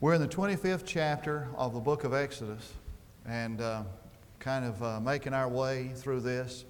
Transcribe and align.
We're 0.00 0.14
in 0.14 0.20
the 0.20 0.28
25th 0.28 0.84
chapter 0.86 1.48
of 1.56 1.74
the 1.74 1.80
book 1.80 2.04
of 2.04 2.14
Exodus 2.14 2.72
and 3.26 3.60
uh, 3.60 3.82
kind 4.38 4.64
of 4.64 4.80
uh, 4.80 5.00
making 5.00 5.34
our 5.34 5.48
way 5.48 5.90
through 5.92 6.20
this. 6.20 6.64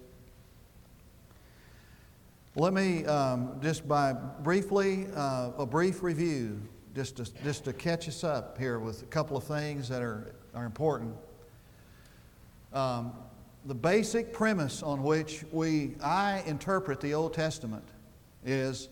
Let 2.57 2.73
me 2.73 3.05
um, 3.05 3.61
just 3.61 3.87
by 3.87 4.15
briefly, 4.15 5.09
uh, 5.15 5.51
a 5.59 5.67
brief 5.67 6.03
review, 6.03 6.59
just 6.95 7.17
to, 7.17 7.31
just 7.45 7.67
to 7.67 7.75
catch 7.75 8.09
us 8.09 8.25
up 8.25 8.57
here 8.57 8.79
with 8.79 9.03
a 9.03 9.07
couple 9.07 9.37
of 9.37 9.45
things 9.45 9.91
that 9.91 10.01
are, 10.01 10.35
are 10.55 10.65
important. 10.65 11.15
Um, 12.73 13.13
the 13.67 13.75
basic 13.75 14.33
premise 14.33 14.83
on 14.83 15.03
which 15.03 15.45
we, 15.53 15.97
I 16.03 16.43
interpret 16.47 17.03
the 17.03 17.13
Old 17.13 17.35
Testament 17.35 17.85
is 18.47 18.89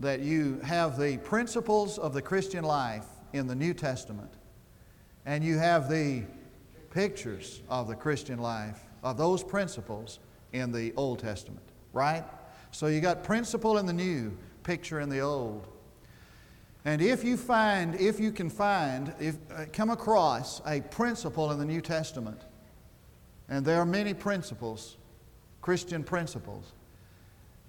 that 0.00 0.20
you 0.20 0.60
have 0.62 0.98
the 0.98 1.16
principles 1.16 1.96
of 1.96 2.12
the 2.12 2.20
Christian 2.20 2.62
life 2.62 3.06
in 3.32 3.46
the 3.46 3.54
New 3.54 3.74
Testament, 3.74 4.32
and 5.26 5.44
you 5.44 5.58
have 5.58 5.88
the 5.88 6.24
pictures 6.90 7.62
of 7.68 7.88
the 7.88 7.94
Christian 7.94 8.38
life, 8.38 8.80
of 9.02 9.16
those 9.16 9.44
principles 9.44 10.18
in 10.52 10.72
the 10.72 10.92
Old 10.96 11.18
Testament, 11.18 11.64
right? 11.92 12.24
So 12.70 12.86
you 12.86 13.00
got 13.00 13.22
principle 13.22 13.78
in 13.78 13.86
the 13.86 13.92
new, 13.92 14.36
picture 14.62 15.00
in 15.00 15.08
the 15.08 15.20
old. 15.20 15.66
And 16.84 17.02
if 17.02 17.24
you 17.24 17.36
find, 17.36 17.94
if 18.00 18.20
you 18.20 18.32
can 18.32 18.48
find, 18.48 19.12
if 19.18 19.36
uh, 19.54 19.64
come 19.72 19.90
across 19.90 20.62
a 20.66 20.80
principle 20.80 21.50
in 21.50 21.58
the 21.58 21.64
New 21.64 21.80
Testament, 21.80 22.42
and 23.48 23.64
there 23.64 23.80
are 23.80 23.86
many 23.86 24.14
principles, 24.14 24.96
Christian 25.60 26.04
principles, 26.04 26.72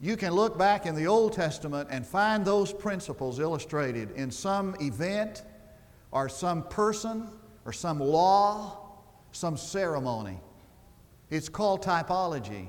you 0.02 0.16
can 0.16 0.32
look 0.32 0.58
back 0.58 0.86
in 0.86 0.96
the 0.96 1.08
Old 1.08 1.34
Testament 1.34 1.90
and 1.92 2.06
find 2.06 2.46
those 2.46 2.72
principles 2.72 3.40
illustrated 3.40 4.12
in 4.12 4.32
some 4.32 4.76
event 4.80 5.44
or 6.12 6.30
some 6.30 6.64
person 6.64 7.28
or 7.66 7.74
some 7.74 8.00
law, 8.00 8.98
some 9.32 9.58
ceremony. 9.58 10.40
It's 11.30 11.50
called 11.50 11.84
typology. 11.84 12.68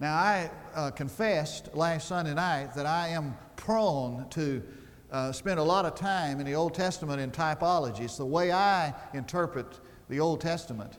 Now, 0.00 0.14
I 0.14 0.50
uh, 0.74 0.90
confessed 0.90 1.74
last 1.74 2.08
Sunday 2.08 2.34
night 2.34 2.74
that 2.74 2.86
I 2.86 3.08
am 3.08 3.36
prone 3.56 4.28
to 4.30 4.62
uh, 5.10 5.30
spend 5.30 5.60
a 5.60 5.62
lot 5.62 5.84
of 5.84 5.94
time 5.94 6.40
in 6.40 6.46
the 6.46 6.54
Old 6.54 6.74
Testament 6.74 7.20
in 7.20 7.30
typology. 7.30 8.00
It's 8.00 8.16
the 8.16 8.26
way 8.26 8.50
I 8.50 8.92
interpret 9.14 9.80
the 10.08 10.20
Old 10.20 10.40
Testament. 10.40 10.98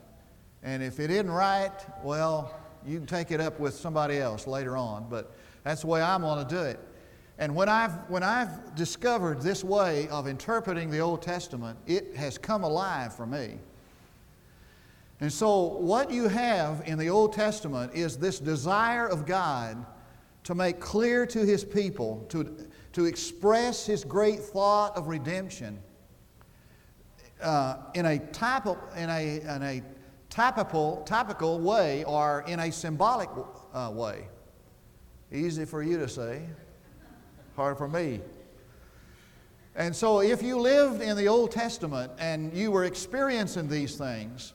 And 0.62 0.82
if 0.82 0.98
it 1.00 1.10
isn't 1.10 1.30
right, 1.30 1.72
well, 2.02 2.58
you 2.86 2.98
can 2.98 3.06
take 3.06 3.30
it 3.30 3.40
up 3.40 3.60
with 3.60 3.74
somebody 3.74 4.18
else 4.18 4.46
later 4.46 4.76
on, 4.76 5.06
but 5.10 5.36
that's 5.62 5.82
the 5.82 5.88
way 5.88 6.00
I'm 6.00 6.22
going 6.22 6.46
to 6.46 6.54
do 6.54 6.60
it. 6.62 6.80
And 7.38 7.54
when 7.54 7.68
I've, 7.68 7.92
when 8.08 8.22
I've 8.22 8.74
discovered 8.76 9.42
this 9.42 9.64
way 9.64 10.08
of 10.08 10.28
interpreting 10.28 10.90
the 10.90 11.00
Old 11.00 11.22
Testament, 11.22 11.78
it 11.86 12.14
has 12.14 12.38
come 12.38 12.62
alive 12.62 13.14
for 13.14 13.26
me. 13.26 13.58
And 15.20 15.32
so, 15.32 15.62
what 15.78 16.10
you 16.10 16.28
have 16.28 16.82
in 16.86 16.98
the 16.98 17.08
Old 17.08 17.32
Testament 17.32 17.92
is 17.94 18.16
this 18.16 18.38
desire 18.38 19.06
of 19.06 19.26
God 19.26 19.84
to 20.44 20.54
make 20.54 20.78
clear 20.80 21.26
to 21.26 21.44
His 21.44 21.64
people, 21.64 22.24
to, 22.28 22.68
to 22.92 23.06
express 23.06 23.86
His 23.86 24.04
great 24.04 24.40
thought 24.40 24.96
of 24.96 25.08
redemption 25.08 25.78
uh, 27.40 27.76
in 27.94 28.06
a, 28.06 28.18
type 28.18 28.66
of, 28.66 28.78
in 28.96 29.08
a, 29.10 29.40
in 29.40 29.62
a 29.62 29.82
typical, 30.30 31.02
typical 31.04 31.60
way 31.60 32.04
or 32.04 32.44
in 32.46 32.60
a 32.60 32.70
symbolic 32.70 33.30
uh, 33.72 33.90
way. 33.92 34.28
Easy 35.32 35.64
for 35.64 35.82
you 35.82 35.98
to 35.98 36.08
say 36.08 36.42
hard 37.54 37.78
for 37.78 37.88
me. 37.88 38.20
And 39.76 39.94
so, 39.94 40.20
if 40.20 40.42
you 40.42 40.58
lived 40.58 41.02
in 41.02 41.16
the 41.16 41.26
Old 41.26 41.50
Testament 41.50 42.12
and 42.18 42.52
you 42.52 42.70
were 42.70 42.84
experiencing 42.84 43.68
these 43.68 43.96
things, 43.96 44.52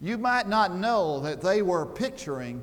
you 0.00 0.18
might 0.18 0.46
not 0.46 0.74
know 0.76 1.20
that 1.20 1.40
they 1.40 1.62
were 1.62 1.86
picturing 1.86 2.62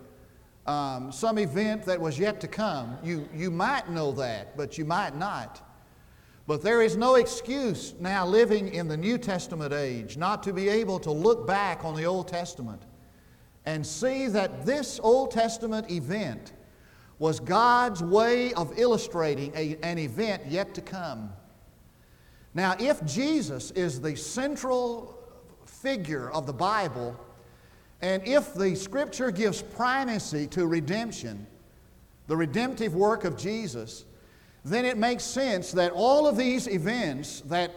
um, 0.67 1.11
some 1.11 1.39
event 1.39 1.83
that 1.85 1.99
was 1.99 2.19
yet 2.19 2.39
to 2.41 2.47
come. 2.47 2.97
You, 3.03 3.27
you 3.33 3.49
might 3.49 3.89
know 3.89 4.11
that, 4.13 4.55
but 4.55 4.77
you 4.77 4.85
might 4.85 5.15
not. 5.15 5.61
But 6.45 6.61
there 6.61 6.81
is 6.81 6.97
no 6.97 7.15
excuse 7.15 7.93
now 7.99 8.25
living 8.25 8.73
in 8.73 8.87
the 8.87 8.97
New 8.97 9.17
Testament 9.17 9.73
age 9.73 10.17
not 10.17 10.43
to 10.43 10.53
be 10.53 10.67
able 10.69 10.99
to 10.99 11.11
look 11.11 11.47
back 11.47 11.85
on 11.85 11.95
the 11.95 12.05
Old 12.05 12.27
Testament 12.27 12.81
and 13.65 13.85
see 13.85 14.27
that 14.27 14.65
this 14.65 14.99
Old 15.01 15.31
Testament 15.31 15.89
event 15.89 16.51
was 17.23 17.39
God's 17.39 18.03
way 18.03 18.53
of 18.53 18.77
illustrating 18.77 19.53
a, 19.55 19.77
an 19.81 19.97
event 19.97 20.43
yet 20.49 20.73
to 20.73 20.81
come. 20.81 21.31
Now, 22.53 22.75
if 22.77 23.01
Jesus 23.05 23.71
is 23.71 24.01
the 24.01 24.13
central 24.17 25.17
figure 25.65 26.29
of 26.31 26.45
the 26.45 26.51
Bible, 26.51 27.17
and 28.01 28.27
if 28.27 28.53
the 28.53 28.75
Scripture 28.75 29.31
gives 29.31 29.61
primacy 29.61 30.47
to 30.47 30.67
redemption, 30.67 31.47
the 32.27 32.35
redemptive 32.35 32.93
work 32.93 33.23
of 33.23 33.37
Jesus, 33.37 34.03
then 34.65 34.83
it 34.83 34.97
makes 34.97 35.23
sense 35.23 35.71
that 35.71 35.93
all 35.93 36.27
of 36.27 36.35
these 36.35 36.67
events 36.67 37.39
that 37.45 37.71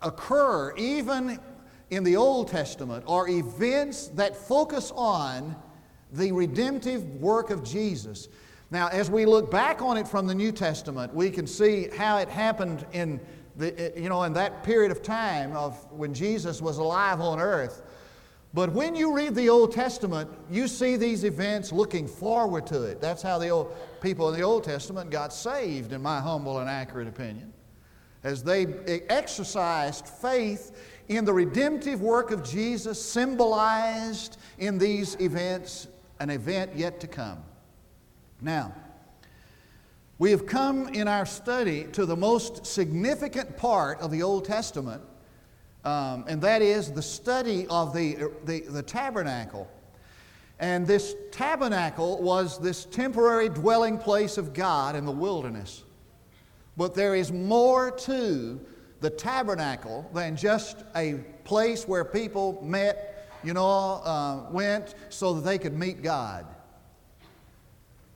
occur, 0.00 0.74
even 0.74 1.38
in 1.90 2.02
the 2.02 2.16
Old 2.16 2.48
Testament, 2.48 3.04
are 3.06 3.28
events 3.28 4.06
that 4.14 4.34
focus 4.34 4.90
on 4.96 5.54
the 6.12 6.32
redemptive 6.32 7.04
work 7.20 7.50
of 7.50 7.62
Jesus. 7.62 8.28
Now, 8.70 8.88
as 8.88 9.10
we 9.10 9.26
look 9.26 9.50
back 9.50 9.80
on 9.80 9.96
it 9.96 10.08
from 10.08 10.26
the 10.26 10.34
New 10.34 10.50
Testament, 10.50 11.14
we 11.14 11.30
can 11.30 11.46
see 11.46 11.88
how 11.96 12.18
it 12.18 12.28
happened 12.28 12.84
in 12.92 13.20
the, 13.56 13.92
you 13.96 14.08
know, 14.08 14.24
in 14.24 14.32
that 14.34 14.64
period 14.64 14.90
of 14.90 15.02
time 15.02 15.56
of 15.56 15.74
when 15.92 16.12
Jesus 16.12 16.60
was 16.60 16.78
alive 16.78 17.20
on 17.20 17.40
earth. 17.40 17.82
But 18.52 18.72
when 18.72 18.96
you 18.96 19.14
read 19.14 19.34
the 19.34 19.48
Old 19.48 19.72
Testament, 19.72 20.30
you 20.50 20.66
see 20.66 20.96
these 20.96 21.24
events 21.24 21.72
looking 21.72 22.08
forward 22.08 22.66
to 22.68 22.82
it. 22.82 23.00
That's 23.00 23.22
how 23.22 23.38
the 23.38 23.50
old 23.50 23.74
people 24.00 24.28
in 24.30 24.38
the 24.38 24.44
Old 24.44 24.64
Testament 24.64 25.10
got 25.10 25.32
saved, 25.32 25.92
in 25.92 26.02
my 26.02 26.20
humble 26.20 26.58
and 26.58 26.68
accurate 26.68 27.06
opinion, 27.06 27.52
as 28.24 28.42
they 28.42 28.66
exercised 29.08 30.08
faith 30.08 30.76
in 31.08 31.24
the 31.24 31.32
redemptive 31.32 32.00
work 32.00 32.30
of 32.30 32.42
Jesus, 32.42 33.02
symbolized 33.02 34.38
in 34.58 34.78
these 34.78 35.16
events, 35.20 35.88
an 36.18 36.30
event 36.30 36.74
yet 36.74 36.98
to 37.00 37.06
come. 37.06 37.42
Now, 38.40 38.74
we 40.18 40.30
have 40.30 40.46
come 40.46 40.88
in 40.88 41.08
our 41.08 41.26
study 41.26 41.84
to 41.92 42.06
the 42.06 42.16
most 42.16 42.66
significant 42.66 43.56
part 43.56 44.00
of 44.00 44.10
the 44.10 44.22
Old 44.22 44.44
Testament, 44.44 45.02
um, 45.84 46.24
and 46.26 46.40
that 46.42 46.62
is 46.62 46.90
the 46.90 47.02
study 47.02 47.66
of 47.68 47.94
the, 47.94 48.30
the, 48.44 48.60
the 48.60 48.82
tabernacle. 48.82 49.70
And 50.58 50.86
this 50.86 51.14
tabernacle 51.32 52.22
was 52.22 52.58
this 52.58 52.86
temporary 52.86 53.50
dwelling 53.50 53.98
place 53.98 54.38
of 54.38 54.54
God 54.54 54.96
in 54.96 55.04
the 55.04 55.12
wilderness. 55.12 55.84
But 56.76 56.94
there 56.94 57.14
is 57.14 57.30
more 57.30 57.90
to 57.90 58.60
the 59.00 59.10
tabernacle 59.10 60.08
than 60.14 60.36
just 60.36 60.84
a 60.94 61.14
place 61.44 61.86
where 61.86 62.04
people 62.04 62.58
met, 62.62 63.28
you 63.44 63.52
know, 63.52 64.00
uh, 64.02 64.50
went 64.50 64.94
so 65.10 65.34
that 65.34 65.42
they 65.42 65.58
could 65.58 65.78
meet 65.78 66.02
God. 66.02 66.46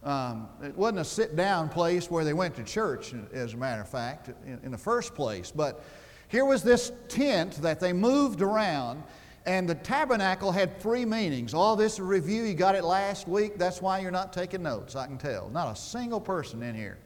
Um, 0.03 0.49
it 0.62 0.77
wasn't 0.77 1.00
a 1.00 1.05
sit 1.05 1.37
down 1.37 1.69
place 1.69 2.11
where 2.11 2.25
they 2.25 2.33
went 2.33 2.56
to 2.56 2.65
church, 2.65 3.12
as 3.33 3.53
a 3.53 3.56
matter 3.56 3.83
of 3.83 3.88
fact, 3.88 4.31
in, 4.47 4.59
in, 4.62 4.71
the 4.71 4.78
first 4.78 5.15
place. 5.15 5.53
But 5.55 5.84
here 6.28 6.47
was 6.47 6.62
this 6.62 6.91
tent 7.09 7.56
that 7.56 7.81
they 7.81 7.93
moved 7.93 8.41
around, 8.41 9.03
and 9.44 9.69
the 9.69 9.75
tabernacle 9.75 10.53
had 10.53 10.81
three 10.81 11.05
meanings. 11.05 11.53
All 11.53 11.77
this 11.77 12.00
review, 12.00 12.44
you 12.44 12.55
got 12.55 12.75
it 12.75 12.84
last 12.84 13.28
week. 13.28 13.59
That's 13.59 13.83
why 13.83 13.99
you're 13.99 14.10
not 14.10 14.33
taking 14.33 14.62
notes, 14.62 14.97
I 14.97 15.06
can 15.06 15.19
tell. 15.19 15.50
Not 15.50 15.71
a 15.71 15.77
single 15.78 16.21
person 16.21 16.62
in 16.62 16.75
here 16.75 16.99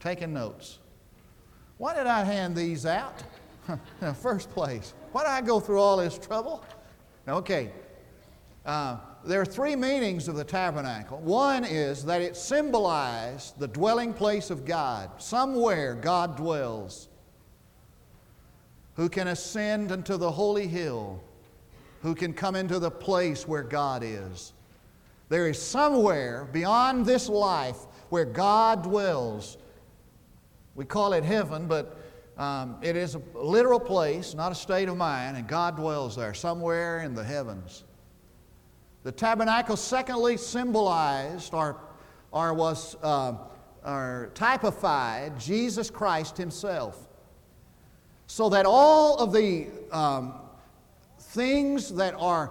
taking 0.00 0.32
notes. 0.32 0.78
Why 1.76 1.94
did 1.94 2.06
I 2.06 2.24
hand 2.24 2.56
these 2.56 2.86
out 2.86 3.22
in 3.68 3.78
the 4.00 4.14
first 4.14 4.50
place? 4.50 4.94
Why 5.12 5.22
did 5.22 5.30
I 5.30 5.40
go 5.42 5.60
through 5.60 5.80
all 5.80 5.98
this 5.98 6.18
trouble? 6.18 6.64
Okay. 7.26 7.72
Uh, 8.68 8.98
there 9.24 9.40
are 9.40 9.46
three 9.46 9.74
meanings 9.74 10.28
of 10.28 10.36
the 10.36 10.44
tabernacle. 10.44 11.16
One 11.20 11.64
is 11.64 12.04
that 12.04 12.20
it 12.20 12.36
symbolized 12.36 13.58
the 13.58 13.66
dwelling 13.66 14.12
place 14.12 14.50
of 14.50 14.66
God. 14.66 15.10
Somewhere 15.22 15.94
God 15.94 16.36
dwells. 16.36 17.08
Who 18.96 19.08
can 19.08 19.28
ascend 19.28 19.90
into 19.90 20.18
the 20.18 20.30
holy 20.30 20.66
hill? 20.66 21.18
Who 22.02 22.14
can 22.14 22.34
come 22.34 22.54
into 22.54 22.78
the 22.78 22.90
place 22.90 23.48
where 23.48 23.62
God 23.62 24.02
is? 24.04 24.52
There 25.30 25.48
is 25.48 25.60
somewhere 25.60 26.46
beyond 26.52 27.06
this 27.06 27.30
life 27.30 27.78
where 28.10 28.26
God 28.26 28.82
dwells. 28.82 29.56
We 30.74 30.84
call 30.84 31.14
it 31.14 31.24
heaven, 31.24 31.68
but 31.68 31.96
um, 32.36 32.76
it 32.82 32.96
is 32.96 33.14
a 33.14 33.22
literal 33.34 33.80
place, 33.80 34.34
not 34.34 34.52
a 34.52 34.54
state 34.54 34.90
of 34.90 34.98
mind, 34.98 35.38
and 35.38 35.48
God 35.48 35.74
dwells 35.76 36.16
there, 36.16 36.34
somewhere 36.34 37.00
in 37.00 37.14
the 37.14 37.24
heavens. 37.24 37.84
The 39.08 39.12
tabernacle, 39.12 39.78
secondly, 39.78 40.36
symbolized 40.36 41.54
or, 41.54 41.80
or 42.30 42.52
was 42.52 42.94
uh, 43.02 43.38
or 43.82 44.30
typified 44.34 45.40
Jesus 45.40 45.88
Christ 45.88 46.36
Himself. 46.36 47.08
So 48.26 48.50
that 48.50 48.66
all 48.66 49.16
of 49.16 49.32
the 49.32 49.68
um, 49.92 50.34
things 51.18 51.88
that 51.94 52.16
are 52.18 52.50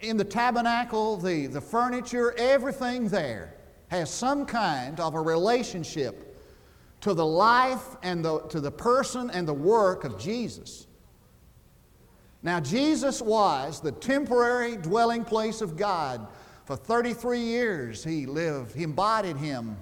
in 0.00 0.16
the 0.16 0.24
tabernacle, 0.24 1.18
the, 1.18 1.46
the 1.46 1.60
furniture, 1.60 2.34
everything 2.36 3.06
there 3.06 3.54
has 3.86 4.10
some 4.10 4.44
kind 4.44 4.98
of 4.98 5.14
a 5.14 5.20
relationship 5.20 6.36
to 7.02 7.14
the 7.14 7.24
life 7.24 7.94
and 8.02 8.24
the, 8.24 8.40
to 8.48 8.58
the 8.58 8.72
person 8.72 9.30
and 9.30 9.46
the 9.46 9.54
work 9.54 10.02
of 10.02 10.18
Jesus. 10.18 10.88
Now, 12.42 12.58
Jesus 12.58 13.22
was 13.22 13.80
the 13.80 13.92
temporary 13.92 14.76
dwelling 14.76 15.24
place 15.24 15.60
of 15.60 15.76
God. 15.76 16.26
For 16.64 16.76
33 16.76 17.38
years 17.38 18.02
he 18.02 18.26
lived, 18.26 18.74
he 18.74 18.82
embodied 18.82 19.36
Him. 19.36 19.76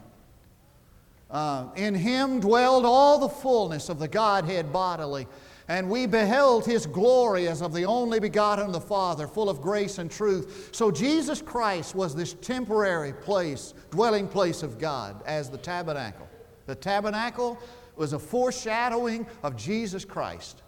Uh, 1.31 1.69
in 1.77 1.95
Him 1.95 2.41
dwelled 2.41 2.85
all 2.85 3.19
the 3.19 3.29
fullness 3.29 3.89
of 3.89 3.99
the 3.99 4.09
Godhead 4.09 4.73
bodily. 4.73 5.27
And 5.69 5.89
we 5.89 6.07
beheld 6.07 6.67
His 6.67 6.85
glory 6.87 7.49
as 7.49 7.62
of 7.62 7.73
the 7.73 7.85
only 7.85 8.19
begotten 8.19 8.67
of 8.67 8.73
the 8.73 8.81
Father, 8.81 9.29
full 9.29 9.49
of 9.49 9.62
grace 9.62 9.99
and 9.99 10.11
truth. 10.11 10.71
So 10.73 10.91
Jesus 10.91 11.41
Christ 11.41 11.95
was 11.95 12.15
this 12.15 12.35
temporary 12.35 13.12
place, 13.12 13.73
dwelling 13.91 14.27
place 14.27 14.62
of 14.62 14.79
God, 14.79 15.23
as 15.27 15.49
the 15.49 15.59
tabernacle. 15.59 16.29
The 16.67 16.75
tabernacle 16.75 17.57
was 17.95 18.12
a 18.12 18.19
foreshadowing 18.19 19.27
of 19.43 19.57
Jesus 19.57 20.05
Christ. 20.05 20.62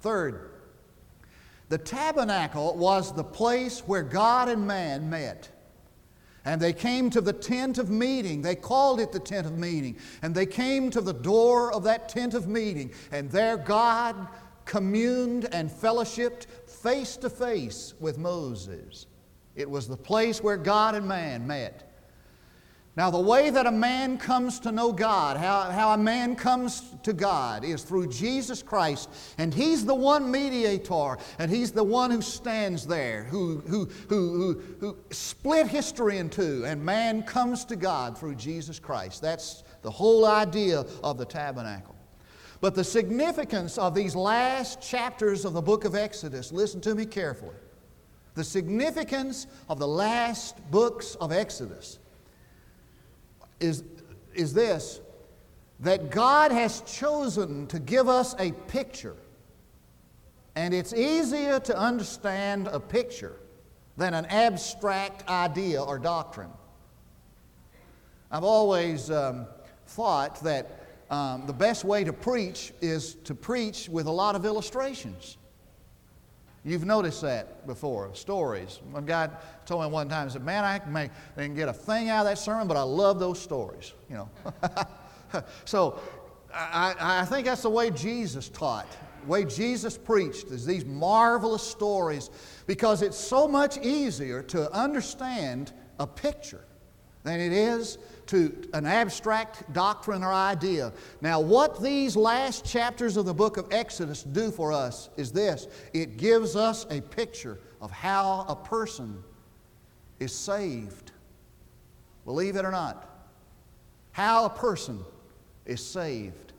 Third, 0.00 0.50
the 1.68 1.78
tabernacle 1.78 2.76
was 2.76 3.12
the 3.12 3.24
place 3.24 3.80
where 3.80 4.02
God 4.02 4.48
and 4.48 4.66
man 4.66 5.10
met. 5.10 5.50
And 6.44 6.60
they 6.60 6.72
came 6.72 7.10
to 7.10 7.20
the 7.20 7.32
tent 7.32 7.76
of 7.76 7.90
meeting. 7.90 8.40
They 8.40 8.54
called 8.54 9.00
it 9.00 9.12
the 9.12 9.20
tent 9.20 9.46
of 9.46 9.58
meeting. 9.58 9.98
And 10.22 10.34
they 10.34 10.46
came 10.46 10.90
to 10.90 11.02
the 11.02 11.12
door 11.12 11.72
of 11.72 11.84
that 11.84 12.08
tent 12.08 12.32
of 12.32 12.48
meeting. 12.48 12.92
And 13.12 13.30
there 13.30 13.58
God 13.58 14.28
communed 14.64 15.48
and 15.52 15.70
fellowshipped 15.70 16.46
face 16.66 17.16
to 17.18 17.28
face 17.28 17.94
with 18.00 18.16
Moses. 18.16 19.06
It 19.56 19.68
was 19.68 19.88
the 19.88 19.96
place 19.96 20.42
where 20.42 20.56
God 20.56 20.94
and 20.94 21.06
man 21.06 21.46
met. 21.46 21.87
Now, 22.98 23.12
the 23.12 23.20
way 23.20 23.50
that 23.50 23.64
a 23.64 23.70
man 23.70 24.18
comes 24.18 24.58
to 24.58 24.72
know 24.72 24.90
God, 24.90 25.36
how, 25.36 25.70
how 25.70 25.92
a 25.92 25.96
man 25.96 26.34
comes 26.34 26.82
to 27.04 27.12
God, 27.12 27.62
is 27.62 27.84
through 27.84 28.08
Jesus 28.08 28.60
Christ. 28.60 29.08
And 29.38 29.54
He's 29.54 29.86
the 29.86 29.94
one 29.94 30.28
mediator, 30.28 31.16
and 31.38 31.48
He's 31.48 31.70
the 31.70 31.84
one 31.84 32.10
who 32.10 32.20
stands 32.20 32.88
there, 32.88 33.22
who, 33.22 33.58
who, 33.68 33.88
who, 34.08 34.32
who, 34.32 34.62
who 34.80 34.96
split 35.12 35.68
history 35.68 36.18
in 36.18 36.28
two, 36.28 36.64
and 36.66 36.84
man 36.84 37.22
comes 37.22 37.64
to 37.66 37.76
God 37.76 38.18
through 38.18 38.34
Jesus 38.34 38.80
Christ. 38.80 39.22
That's 39.22 39.62
the 39.82 39.92
whole 39.92 40.26
idea 40.26 40.84
of 41.04 41.18
the 41.18 41.24
tabernacle. 41.24 41.94
But 42.60 42.74
the 42.74 42.82
significance 42.82 43.78
of 43.78 43.94
these 43.94 44.16
last 44.16 44.82
chapters 44.82 45.44
of 45.44 45.52
the 45.52 45.62
book 45.62 45.84
of 45.84 45.94
Exodus, 45.94 46.50
listen 46.50 46.80
to 46.80 46.96
me 46.96 47.06
carefully. 47.06 47.54
The 48.34 48.42
significance 48.42 49.46
of 49.68 49.78
the 49.78 49.86
last 49.86 50.68
books 50.72 51.14
of 51.20 51.30
Exodus 51.30 52.00
is, 53.60 53.84
is 54.34 54.54
this 54.54 55.00
that 55.80 56.10
God 56.10 56.50
has 56.50 56.80
chosen 56.82 57.66
to 57.68 57.78
give 57.78 58.08
us 58.08 58.34
a 58.38 58.52
picture. 58.66 59.14
And 60.56 60.74
it's 60.74 60.92
easier 60.92 61.60
to 61.60 61.78
understand 61.78 62.66
a 62.66 62.80
picture 62.80 63.36
than 63.96 64.14
an 64.14 64.26
abstract 64.26 65.28
idea 65.28 65.82
or 65.82 65.98
doctrine. 65.98 66.50
I've 68.30 68.44
always 68.44 69.10
um, 69.10 69.46
thought 69.86 70.42
that 70.42 70.86
um, 71.10 71.46
the 71.46 71.52
best 71.52 71.84
way 71.84 72.04
to 72.04 72.12
preach 72.12 72.72
is 72.80 73.14
to 73.24 73.34
preach 73.34 73.88
with 73.88 74.06
a 74.06 74.10
lot 74.10 74.34
of 74.34 74.44
illustrations. 74.44 75.38
You've 76.64 76.84
noticed 76.84 77.22
that 77.22 77.66
before, 77.66 78.10
stories. 78.14 78.80
One 78.90 79.06
guy 79.06 79.30
told 79.64 79.82
me 79.82 79.90
one 79.90 80.08
time, 80.08 80.26
he 80.26 80.32
said, 80.32 80.44
Man, 80.44 80.64
I 80.64 80.78
can, 80.78 80.92
make, 80.92 81.10
can 81.36 81.54
get 81.54 81.68
a 81.68 81.72
thing 81.72 82.08
out 82.08 82.20
of 82.20 82.26
that 82.26 82.38
sermon, 82.38 82.66
but 82.68 82.76
I 82.76 82.82
love 82.82 83.18
those 83.18 83.40
stories. 83.40 83.92
You 84.10 84.16
know. 84.16 84.30
so 85.64 86.00
I, 86.52 86.94
I 86.98 87.24
think 87.24 87.46
that's 87.46 87.62
the 87.62 87.70
way 87.70 87.90
Jesus 87.90 88.48
taught, 88.48 88.90
the 89.22 89.28
way 89.28 89.44
Jesus 89.44 89.96
preached, 89.96 90.46
is 90.46 90.66
these 90.66 90.84
marvelous 90.84 91.62
stories, 91.62 92.30
because 92.66 93.02
it's 93.02 93.18
so 93.18 93.46
much 93.46 93.78
easier 93.78 94.42
to 94.44 94.70
understand 94.72 95.72
a 95.98 96.06
picture 96.06 96.64
than 97.22 97.40
it 97.40 97.52
is 97.52 97.98
to 98.28 98.54
an 98.74 98.86
abstract 98.86 99.70
doctrine 99.72 100.22
or 100.22 100.32
idea. 100.32 100.92
Now, 101.20 101.40
what 101.40 101.82
these 101.82 102.14
last 102.14 102.64
chapters 102.64 103.16
of 103.16 103.26
the 103.26 103.34
book 103.34 103.56
of 103.56 103.66
Exodus 103.72 104.22
do 104.22 104.50
for 104.50 104.72
us 104.72 105.10
is 105.16 105.32
this 105.32 105.66
it 105.92 106.16
gives 106.16 106.54
us 106.54 106.86
a 106.90 107.00
picture 107.00 107.58
of 107.80 107.90
how 107.90 108.44
a 108.48 108.54
person 108.54 109.22
is 110.20 110.34
saved. 110.34 111.12
Believe 112.24 112.56
it 112.56 112.64
or 112.64 112.70
not, 112.70 113.08
how 114.12 114.44
a 114.44 114.50
person 114.50 115.00
is 115.64 115.84
saved. 115.84 116.52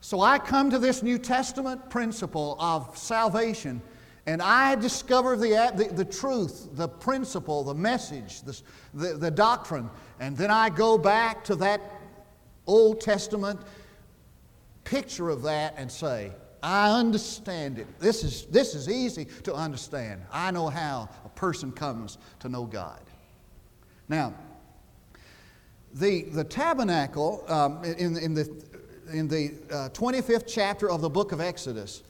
So 0.00 0.20
I 0.20 0.38
come 0.38 0.70
to 0.70 0.78
this 0.78 1.02
New 1.02 1.18
Testament 1.18 1.90
principle 1.90 2.56
of 2.58 2.96
salvation 2.96 3.82
and 4.28 4.42
I 4.42 4.74
discover 4.74 5.38
the, 5.38 5.72
the, 5.74 5.84
the, 5.84 6.04
truth, 6.04 6.68
the 6.74 6.86
principle, 6.86 7.64
the 7.64 7.72
message, 7.72 8.42
the, 8.42 8.60
the, 8.92 9.14
the 9.14 9.30
doctrine. 9.30 9.88
And 10.20 10.36
then 10.36 10.50
I 10.50 10.68
go 10.68 10.98
back 10.98 11.42
to 11.44 11.56
that 11.56 11.80
Old 12.66 13.00
Testament 13.00 13.58
picture 14.84 15.30
of 15.30 15.40
that 15.44 15.76
and 15.78 15.90
say, 15.90 16.32
I 16.62 16.90
understand 16.90 17.78
it. 17.78 17.86
This 18.00 18.22
is, 18.22 18.44
this 18.46 18.74
is 18.74 18.90
easy 18.90 19.24
to 19.44 19.54
understand. 19.54 20.20
I 20.30 20.50
know 20.50 20.68
how 20.68 21.08
a 21.24 21.30
person 21.30 21.72
comes 21.72 22.18
to 22.40 22.50
know 22.50 22.66
God. 22.66 23.00
Now, 24.10 24.34
the, 25.94 26.24
the 26.24 26.44
tabernacle 26.44 27.46
um, 27.48 27.82
in, 27.82 28.18
in 28.18 28.34
the, 28.34 28.62
in 29.10 29.26
the 29.26 29.54
uh, 29.70 29.88
25th 29.88 30.44
chapter 30.46 30.90
of 30.90 31.00
the 31.00 31.08
book 31.08 31.32
of 31.32 31.40
Exodus 31.40 32.02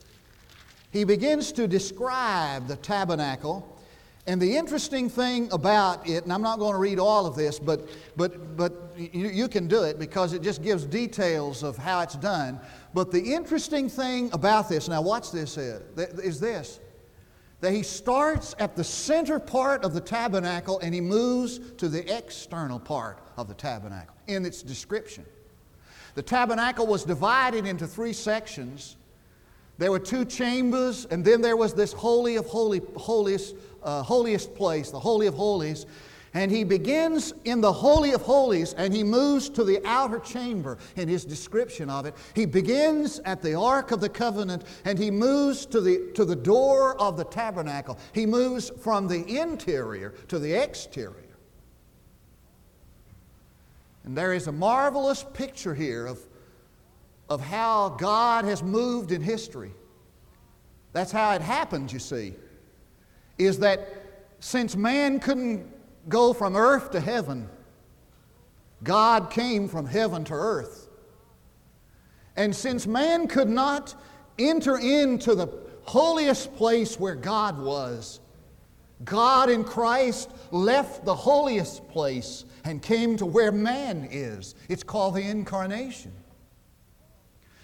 he 0.91 1.03
begins 1.03 1.51
to 1.53 1.67
describe 1.67 2.67
the 2.67 2.75
tabernacle. 2.75 3.75
And 4.27 4.39
the 4.39 4.57
interesting 4.57 5.09
thing 5.09 5.51
about 5.51 6.07
it, 6.07 6.23
and 6.23 6.31
I'm 6.31 6.41
not 6.41 6.59
going 6.59 6.73
to 6.73 6.79
read 6.79 6.99
all 6.99 7.25
of 7.25 7.35
this, 7.35 7.57
but, 7.57 7.89
but, 8.15 8.55
but 8.55 8.93
you, 8.95 9.27
you 9.27 9.47
can 9.47 9.67
do 9.67 9.83
it 9.83 9.97
because 9.97 10.33
it 10.33 10.41
just 10.41 10.61
gives 10.61 10.85
details 10.85 11.63
of 11.63 11.77
how 11.77 12.01
it's 12.01 12.15
done. 12.15 12.59
But 12.93 13.11
the 13.11 13.33
interesting 13.33 13.89
thing 13.89 14.29
about 14.33 14.69
this, 14.69 14.87
now 14.87 15.01
watch 15.01 15.31
this, 15.31 15.57
is, 15.57 15.81
is 16.19 16.39
this 16.39 16.79
that 17.61 17.73
he 17.73 17.83
starts 17.83 18.55
at 18.59 18.75
the 18.75 18.83
center 18.83 19.37
part 19.37 19.83
of 19.83 19.93
the 19.93 19.99
tabernacle 19.99 20.79
and 20.79 20.93
he 20.93 21.01
moves 21.01 21.59
to 21.77 21.89
the 21.89 22.15
external 22.15 22.79
part 22.79 23.19
of 23.35 23.47
the 23.47 23.53
tabernacle 23.53 24.15
in 24.27 24.45
its 24.45 24.63
description. 24.63 25.25
The 26.15 26.21
tabernacle 26.21 26.87
was 26.87 27.03
divided 27.03 27.65
into 27.65 27.85
three 27.85 28.13
sections 28.13 28.95
there 29.79 29.91
were 29.91 29.99
two 29.99 30.25
chambers, 30.25 31.05
and 31.09 31.23
then 31.23 31.41
there 31.41 31.55
was 31.55 31.73
this 31.73 31.93
holy 31.93 32.35
of 32.35 32.45
holy, 32.45 32.81
holiest, 32.97 33.55
uh, 33.81 34.03
holiest 34.03 34.53
place, 34.53 34.91
the 34.91 34.99
holy 34.99 35.25
of 35.25 35.33
holies. 35.33 35.85
And 36.33 36.51
he 36.51 36.65
begins 36.65 37.33
in 37.45 37.61
the 37.61 37.71
Holy 37.71 38.11
of 38.11 38.21
Holies 38.21 38.73
and 38.73 38.93
he 38.93 39.03
moves 39.03 39.49
to 39.49 39.63
the 39.63 39.81
outer 39.83 40.19
chamber 40.19 40.77
in 40.95 41.07
his 41.07 41.25
description 41.25 41.89
of 41.89 42.05
it. 42.05 42.13
He 42.35 42.45
begins 42.45 43.19
at 43.25 43.41
the 43.41 43.55
Ark 43.55 43.89
of 43.89 43.99
the 43.99 44.09
Covenant 44.09 44.63
and 44.85 44.99
he 44.99 45.09
moves 45.09 45.65
to 45.67 45.81
the, 45.81 46.11
to 46.13 46.25
the 46.25 46.35
door 46.35 46.99
of 47.01 47.17
the 47.17 47.23
tabernacle. 47.23 47.97
He 48.13 48.27
moves 48.27 48.69
from 48.69 49.07
the 49.07 49.39
interior 49.39 50.13
to 50.27 50.37
the 50.37 50.53
exterior. 50.53 51.15
And 54.03 54.15
there 54.15 54.33
is 54.33 54.45
a 54.45 54.51
marvelous 54.51 55.25
picture 55.33 55.73
here 55.73 56.05
of 56.05 56.19
of 57.29 57.41
how 57.41 57.89
God 57.89 58.45
has 58.45 58.63
moved 58.63 59.11
in 59.11 59.21
history. 59.21 59.71
That's 60.93 61.11
how 61.11 61.33
it 61.33 61.41
happened, 61.41 61.91
you 61.91 61.99
see, 61.99 62.33
is 63.37 63.59
that 63.59 63.87
since 64.39 64.75
man 64.75 65.19
couldn't 65.19 65.67
go 66.09 66.33
from 66.33 66.55
earth 66.55 66.91
to 66.91 66.99
heaven, 66.99 67.47
God 68.83 69.29
came 69.29 69.67
from 69.67 69.85
heaven 69.85 70.23
to 70.25 70.33
earth. 70.33 70.87
And 72.35 72.55
since 72.55 72.87
man 72.87 73.27
could 73.27 73.49
not 73.49 73.93
enter 74.39 74.77
into 74.77 75.35
the 75.35 75.49
holiest 75.83 76.55
place 76.55 76.99
where 76.99 77.15
God 77.15 77.59
was, 77.59 78.21
God 79.03 79.49
in 79.49 79.63
Christ 79.63 80.31
left 80.51 81.05
the 81.05 81.15
holiest 81.15 81.87
place 81.89 82.45
and 82.63 82.81
came 82.81 83.17
to 83.17 83.25
where 83.25 83.51
man 83.51 84.07
is. 84.11 84.55
It's 84.67 84.83
called 84.83 85.15
the 85.15 85.21
incarnation. 85.21 86.11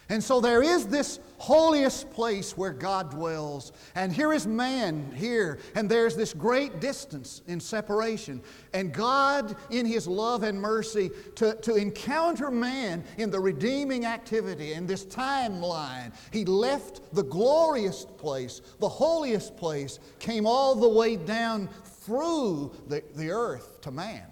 And 0.08 0.24
so 0.24 0.40
there 0.40 0.62
is 0.62 0.86
this 0.86 1.20
holiest 1.40 2.12
place 2.12 2.56
where 2.56 2.72
God 2.72 3.10
dwells. 3.10 3.72
And 3.96 4.14
here 4.14 4.34
is 4.34 4.46
man 4.46 5.12
here, 5.16 5.58
and 5.74 5.90
there's 5.90 6.16
this 6.16 6.32
great 6.34 6.80
distance 6.80 7.42
in 7.48 7.60
separation. 7.60 8.42
And 8.74 8.94
God, 8.94 9.56
in 9.72 9.86
His 9.86 10.08
love 10.08 10.44
and 10.44 10.62
mercy, 10.62 11.10
to, 11.36 11.56
to 11.56 11.76
encounter 11.76 12.52
man 12.52 13.04
in 13.18 13.32
the 13.32 13.40
redeeming 13.40 14.06
activity, 14.06 14.74
in 14.74 14.86
this 14.86 15.06
timeline, 15.06 16.14
He 16.32 16.46
left 16.46 17.02
the 17.14 17.24
glorious 17.24 18.06
place, 18.06 18.62
the 18.80 18.90
holiest 18.90 19.58
place, 19.58 20.00
came 20.20 20.46
all 20.46 20.76
the 20.76 20.90
way 20.90 21.16
down 21.16 21.68
through 21.84 22.74
the, 22.88 23.04
the 23.16 23.32
earth 23.32 23.82
to 23.82 23.92
man. 23.92 24.26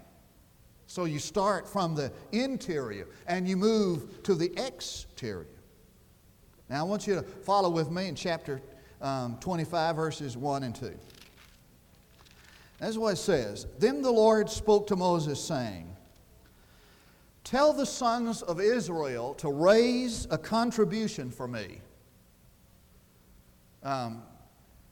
So 0.86 1.06
you 1.06 1.18
start 1.18 1.68
from 1.68 1.96
the 1.96 2.12
interior 2.30 3.08
and 3.26 3.48
you 3.48 3.56
move 3.56 4.22
to 4.22 4.36
the 4.36 4.52
exterior. 4.64 5.48
Now, 6.68 6.80
I 6.80 6.82
want 6.82 7.06
you 7.06 7.14
to 7.14 7.22
follow 7.22 7.70
with 7.70 7.90
me 7.90 8.08
in 8.08 8.14
chapter 8.14 8.60
um, 9.00 9.36
25, 9.40 9.96
verses 9.96 10.36
1 10.36 10.62
and 10.62 10.74
2. 10.74 10.92
This 12.80 12.88
is 12.88 12.98
what 12.98 13.14
it 13.14 13.16
says 13.16 13.66
Then 13.78 14.02
the 14.02 14.10
Lord 14.10 14.48
spoke 14.48 14.86
to 14.88 14.96
Moses, 14.96 15.42
saying, 15.42 15.88
Tell 17.44 17.74
the 17.74 17.86
sons 17.86 18.40
of 18.42 18.60
Israel 18.60 19.34
to 19.34 19.50
raise 19.50 20.26
a 20.30 20.38
contribution 20.38 21.30
for 21.30 21.46
me. 21.46 21.80
Um, 23.82 24.22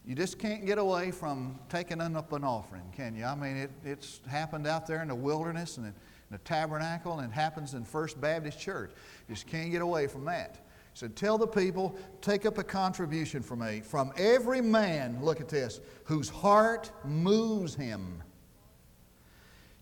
you 0.05 0.15
just 0.15 0.39
can't 0.39 0.67
get 0.67 0.77
away 0.77 1.13
from 1.13 1.59
taking 1.71 2.01
up 2.01 2.33
an 2.33 2.45
offering, 2.45 2.83
can 2.95 3.17
you? 3.17 3.25
I 3.25 3.35
mean, 3.35 3.57
it, 3.57 3.71
it's 3.85 4.21
happened 4.29 4.67
out 4.67 4.87
there 4.87 5.01
in 5.01 5.09
the 5.09 5.15
wilderness 5.15 5.79
and 5.79 5.87
in 5.87 5.95
the 6.31 6.39
tabernacle, 6.39 7.19
and 7.21 7.31
it 7.31 7.35
happens 7.35 7.73
in 7.73 7.85
First 7.85 8.21
Baptist 8.21 8.59
Church. 8.59 8.91
You 9.29 9.35
just 9.35 9.47
can't 9.47 9.71
get 9.71 9.81
away 9.81 10.09
from 10.09 10.25
that. 10.27 10.67
He 10.93 10.99
said, 10.99 11.17
Tell 11.17 11.39
the 11.39 11.47
people, 11.47 11.97
take 12.21 12.45
up 12.45 12.59
a 12.59 12.65
contribution 12.65 13.43
for 13.43 13.57
me 13.57 13.81
from 13.81 14.13
every 14.17 14.61
man, 14.61 15.19
look 15.23 15.41
at 15.41 15.49
this, 15.49 15.81
whose 16.05 16.29
heart 16.29 16.91
moves 17.05 17.75
him. 17.75 18.23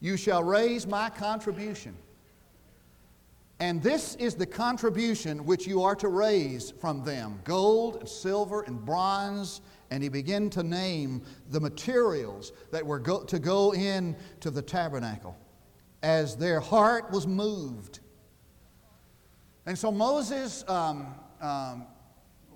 You 0.01 0.17
shall 0.17 0.43
raise 0.43 0.87
my 0.87 1.11
contribution. 1.11 1.95
And 3.61 3.83
this 3.83 4.15
is 4.15 4.35
the 4.35 4.47
contribution 4.47 5.45
which 5.45 5.67
you 5.67 5.83
are 5.83 5.95
to 5.97 6.09
raise 6.09 6.71
from 6.71 7.05
them 7.05 7.41
gold, 7.45 7.97
and 7.97 8.09
silver, 8.09 8.63
and 8.63 8.83
bronze. 8.85 9.61
And 9.91 10.03
he 10.03 10.09
began 10.09 10.49
to 10.51 10.63
name 10.63 11.23
the 11.51 11.61
materials 11.61 12.53
that 12.71 12.87
were 12.87 12.99
go- 12.99 13.25
to 13.25 13.39
go 13.39 13.75
in 13.75 14.17
to 14.41 14.51
the 14.51 14.63
tabernacle 14.63 15.37
as 16.03 16.37
their 16.37 16.61
heart 16.61 17.11
was 17.11 17.27
moved. 17.27 18.01
And 19.71 19.79
so 19.79 19.93
Moses 19.93 20.65
um, 20.67 21.15
um, 21.41 21.87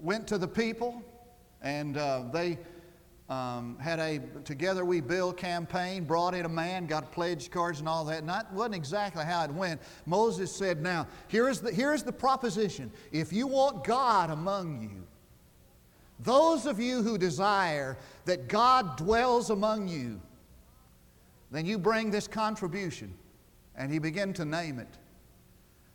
went 0.03 0.27
to 0.27 0.37
the 0.37 0.49
people, 0.49 1.01
and 1.63 1.97
uh, 1.97 2.25
they 2.33 2.59
um, 3.29 3.79
had 3.79 4.01
a 4.01 4.19
Together 4.43 4.85
We 4.85 5.01
Build 5.01 5.37
campaign, 5.37 6.07
brought 6.07 6.35
in 6.35 6.45
a 6.45 6.49
man, 6.49 6.87
got 6.87 7.13
pledge 7.13 7.53
cards 7.53 7.79
and 7.79 7.89
all 7.89 8.05
that. 8.07 8.19
And 8.19 8.29
that 8.29 8.53
wasn't 8.53 8.75
exactly 8.75 9.25
how 9.25 9.45
it 9.45 9.53
went. 9.53 9.81
Moses 10.07 10.51
said, 10.51 10.83
Now, 10.83 11.07
here 11.29 11.49
is 11.49 11.61
the, 11.61 11.73
here 11.73 11.95
is 11.95 12.03
the 12.03 12.13
proposition. 12.13 12.91
If 13.13 13.33
you 13.33 13.47
want 13.47 13.85
God 13.85 14.31
among 14.31 14.83
you, 14.83 15.07
those 16.19 16.67
of 16.67 16.81
you 16.81 17.01
who 17.01 17.17
desire 17.17 17.97
that 18.25 18.49
God 18.49 18.97
dwells 18.97 19.51
among 19.51 19.87
you, 19.87 20.21
then 21.53 21.65
you 21.65 21.79
bring 21.79 22.11
this 22.11 22.27
contribution. 22.27 23.15
And 23.77 23.93
he 23.93 24.01
began 24.01 24.33
to 24.33 24.45
name 24.45 24.81
it. 24.81 24.99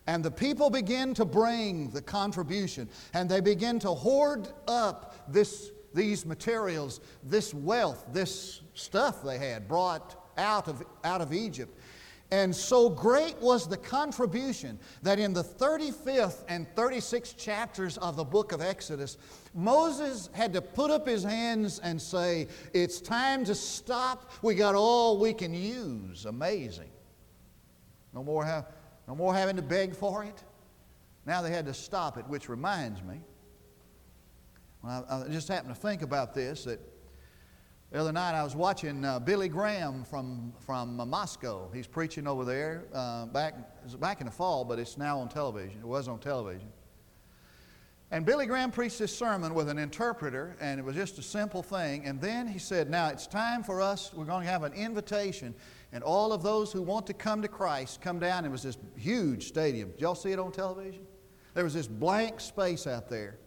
And 0.09 0.25
the 0.25 0.31
people 0.31 0.71
begin 0.71 1.13
to 1.13 1.23
bring 1.23 1.91
the 1.91 2.01
contribution, 2.01 2.89
and 3.13 3.29
they 3.29 3.41
begin 3.41 3.77
to 3.81 3.89
hoard 3.89 4.47
up 4.67 5.31
this, 5.31 5.69
these 5.93 6.25
materials, 6.25 6.99
this 7.21 7.53
wealth, 7.53 8.07
this 8.11 8.61
stuff 8.73 9.21
they 9.21 9.37
had 9.37 9.67
brought 9.67 10.15
out 10.35 10.67
of, 10.67 10.81
out 11.03 11.21
of 11.21 11.31
Egypt. 11.31 11.77
And 12.31 12.55
so 12.55 12.89
great 12.89 13.37
was 13.37 13.67
the 13.67 13.77
contribution 13.77 14.79
that 15.03 15.19
in 15.19 15.31
the 15.31 15.43
35th 15.43 16.43
and 16.47 16.65
36th 16.73 17.37
chapters 17.37 17.99
of 17.99 18.15
the 18.15 18.25
book 18.25 18.51
of 18.51 18.61
Exodus, 18.61 19.19
Moses 19.53 20.31
had 20.33 20.53
to 20.53 20.61
put 20.63 20.89
up 20.89 21.07
his 21.07 21.23
hands 21.23 21.77
and 21.83 22.01
say, 22.01 22.47
It's 22.73 22.99
time 22.99 23.45
to 23.45 23.53
stop. 23.53 24.31
We 24.41 24.55
got 24.55 24.73
all 24.73 25.19
we 25.19 25.35
can 25.35 25.53
use. 25.53 26.25
Amazing. 26.25 26.89
No 28.11 28.23
more 28.23 28.43
have 28.43 28.65
no 29.09 29.15
more 29.15 29.33
having 29.33 29.55
to 29.55 29.63
beg 29.63 29.95
for 29.95 30.23
it. 30.23 30.43
Now 31.25 31.41
they 31.41 31.49
had 31.49 31.65
to 31.65 31.73
stop 31.73 32.19
it, 32.19 32.27
which 32.27 32.47
reminds 32.47 33.01
me. 33.01 33.19
I, 34.83 35.01
I 35.09 35.23
just 35.31 35.47
happened 35.47 35.73
to 35.73 35.81
think 35.81 36.03
about 36.03 36.35
this 36.35 36.65
that 36.65 36.79
the 37.91 37.99
other 37.99 38.11
night 38.11 38.35
I 38.35 38.43
was 38.43 38.55
watching 38.55 39.03
uh, 39.03 39.17
Billy 39.17 39.49
Graham 39.49 40.03
from, 40.03 40.53
from 40.59 40.99
uh, 40.99 41.07
Moscow. 41.07 41.71
He's 41.73 41.87
preaching 41.87 42.27
over 42.27 42.45
there 42.45 42.85
uh, 42.93 43.25
back, 43.25 43.55
back 43.99 44.21
in 44.21 44.27
the 44.27 44.31
fall, 44.31 44.63
but 44.63 44.77
it's 44.77 44.95
now 44.95 45.19
on 45.19 45.27
television. 45.27 45.79
It 45.79 45.87
was 45.87 46.07
on 46.07 46.19
television. 46.19 46.69
And 48.11 48.25
Billy 48.25 48.47
Graham 48.47 48.71
preached 48.71 48.97
this 48.97 49.15
sermon 49.15 49.53
with 49.53 49.69
an 49.69 49.77
interpreter, 49.77 50.55
and 50.59 50.79
it 50.79 50.83
was 50.83 50.95
just 50.95 51.19
a 51.19 51.21
simple 51.21 51.61
thing. 51.61 52.05
And 52.05 52.19
then 52.19 52.47
he 52.47 52.57
said, 52.57 52.89
Now 52.89 53.09
it's 53.09 53.27
time 53.27 53.61
for 53.61 53.81
us, 53.81 54.11
we're 54.13 54.25
going 54.25 54.45
to 54.45 54.51
have 54.51 54.63
an 54.63 54.73
invitation 54.73 55.53
and 55.91 56.03
all 56.03 56.31
of 56.31 56.43
those 56.43 56.71
who 56.71 56.81
want 56.81 57.07
to 57.07 57.13
come 57.13 57.41
to 57.41 57.47
Christ 57.47 58.01
come 58.01 58.19
down. 58.19 58.45
It 58.45 58.51
was 58.51 58.63
this 58.63 58.77
huge 58.95 59.47
stadium. 59.47 59.91
Did 59.91 60.01
y'all 60.01 60.15
see 60.15 60.31
it 60.31 60.39
on 60.39 60.51
television? 60.51 61.05
There 61.55 61.63
was 61.63 61.73
this 61.73 61.87
blank 61.87 62.39
space 62.39 62.85
out 62.85 63.09
there. 63.09 63.39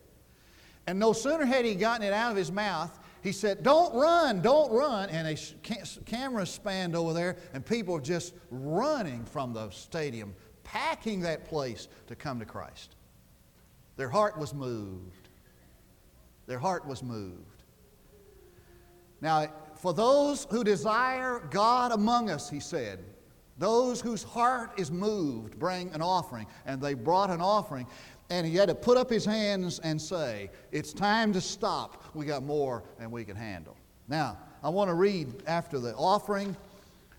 And 0.88 0.98
no 0.98 1.12
sooner 1.12 1.44
had 1.44 1.64
he 1.64 1.76
gotten 1.76 2.04
it 2.04 2.12
out 2.12 2.32
of 2.32 2.36
his 2.36 2.50
mouth, 2.50 2.98
he 3.22 3.30
said, 3.30 3.62
Don't 3.62 3.94
run, 3.94 4.42
don't 4.42 4.72
run. 4.72 5.08
And 5.10 5.28
a 5.28 6.00
camera 6.04 6.44
spanned 6.44 6.96
over 6.96 7.12
there, 7.12 7.36
and 7.54 7.64
people 7.64 7.94
were 7.94 8.00
just 8.00 8.34
running 8.50 9.24
from 9.24 9.52
the 9.52 9.70
stadium, 9.70 10.34
packing 10.64 11.20
that 11.20 11.44
place 11.44 11.86
to 12.08 12.16
come 12.16 12.40
to 12.40 12.44
Christ. 12.44 12.96
Their 13.96 14.08
heart 14.08 14.38
was 14.38 14.54
moved. 14.54 15.28
Their 16.46 16.58
heart 16.58 16.86
was 16.86 17.02
moved. 17.02 17.62
Now, 19.20 19.46
for 19.76 19.94
those 19.94 20.46
who 20.50 20.64
desire 20.64 21.40
God 21.50 21.92
among 21.92 22.30
us, 22.30 22.50
he 22.50 22.60
said, 22.60 22.98
those 23.58 24.00
whose 24.00 24.22
heart 24.22 24.72
is 24.76 24.90
moved 24.90 25.58
bring 25.58 25.92
an 25.94 26.02
offering. 26.02 26.46
And 26.66 26.80
they 26.80 26.94
brought 26.94 27.30
an 27.30 27.40
offering. 27.40 27.86
And 28.30 28.46
he 28.46 28.56
had 28.56 28.68
to 28.68 28.74
put 28.74 28.96
up 28.96 29.10
his 29.10 29.24
hands 29.24 29.78
and 29.80 30.00
say, 30.00 30.50
It's 30.70 30.92
time 30.92 31.32
to 31.34 31.40
stop. 31.40 32.02
We 32.14 32.24
got 32.24 32.42
more 32.42 32.82
than 32.98 33.10
we 33.10 33.24
can 33.24 33.36
handle. 33.36 33.76
Now, 34.08 34.38
I 34.62 34.68
want 34.68 34.88
to 34.88 34.94
read 34.94 35.44
after 35.46 35.78
the 35.78 35.94
offering 35.94 36.56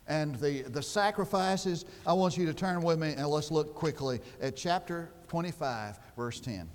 and 0.08 0.36
the, 0.36 0.63
the 0.63 0.82
sacrifices. 0.82 1.86
I 2.06 2.13
want 2.13 2.38
you 2.38 2.46
to 2.46 2.53
turn 2.53 2.82
with 2.82 3.00
me 3.00 3.13
and 3.15 3.27
let's 3.27 3.51
look 3.51 3.74
quickly 3.74 4.20
at 4.42 4.56
chapter 4.56 5.10
25, 5.34 5.98
verse 6.16 6.40
10. 6.42 6.70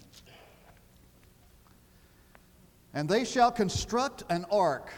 And 2.93 3.09
they 3.09 3.25
shall 3.25 3.53
construct 3.53 4.25
an 4.31 4.45
ark 4.51 4.91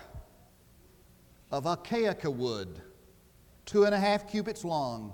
of 1.53 1.67
acacia 1.67 2.31
wood, 2.31 2.81
two 3.67 3.85
and 3.85 3.95
a 3.95 3.99
half 3.99 4.31
cubits 4.31 4.65
long, 4.65 5.13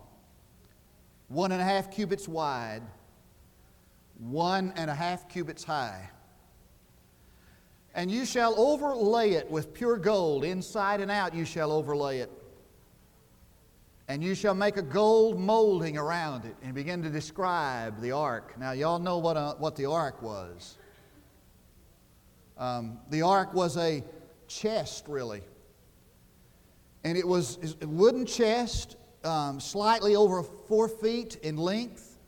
one 1.26 1.50
and 1.50 1.60
a 1.60 1.64
half 1.64 1.90
cubits 1.90 2.28
wide, 2.28 2.82
one 4.20 4.72
and 4.76 4.90
a 4.90 4.94
half 4.94 5.28
cubits 5.28 5.64
high. 5.64 6.08
And 7.96 8.12
you 8.12 8.24
shall 8.24 8.56
overlay 8.56 9.30
it 9.32 9.50
with 9.50 9.74
pure 9.74 9.96
gold, 9.96 10.44
inside 10.44 11.00
and 11.00 11.10
out 11.10 11.34
you 11.34 11.44
shall 11.44 11.72
overlay 11.72 12.20
it. 12.20 12.30
And 14.08 14.22
you 14.22 14.34
shall 14.34 14.54
make 14.54 14.76
a 14.76 14.82
gold 14.82 15.38
molding 15.38 15.98
around 15.98 16.44
it 16.44 16.54
and 16.62 16.74
begin 16.74 17.02
to 17.02 17.10
describe 17.10 18.00
the 18.00 18.12
ark. 18.12 18.54
Now, 18.58 18.72
y'all 18.72 19.00
know 19.00 19.18
what, 19.18 19.36
a, 19.36 19.40
uh, 19.40 19.54
what 19.54 19.74
the 19.74 19.86
ark 19.86 20.22
was. 20.22 20.76
Um, 22.56 22.98
the 23.10 23.22
ark 23.22 23.52
was 23.52 23.76
a 23.76 24.04
chest, 24.46 25.06
really, 25.08 25.42
and 27.04 27.18
it 27.18 27.26
was 27.26 27.76
a 27.82 27.86
wooden 27.86 28.24
chest, 28.24 28.96
um, 29.24 29.60
slightly 29.60 30.16
over 30.16 30.42
four 30.42 30.88
feet 30.88 31.36
in 31.42 31.56
length. 31.56 32.18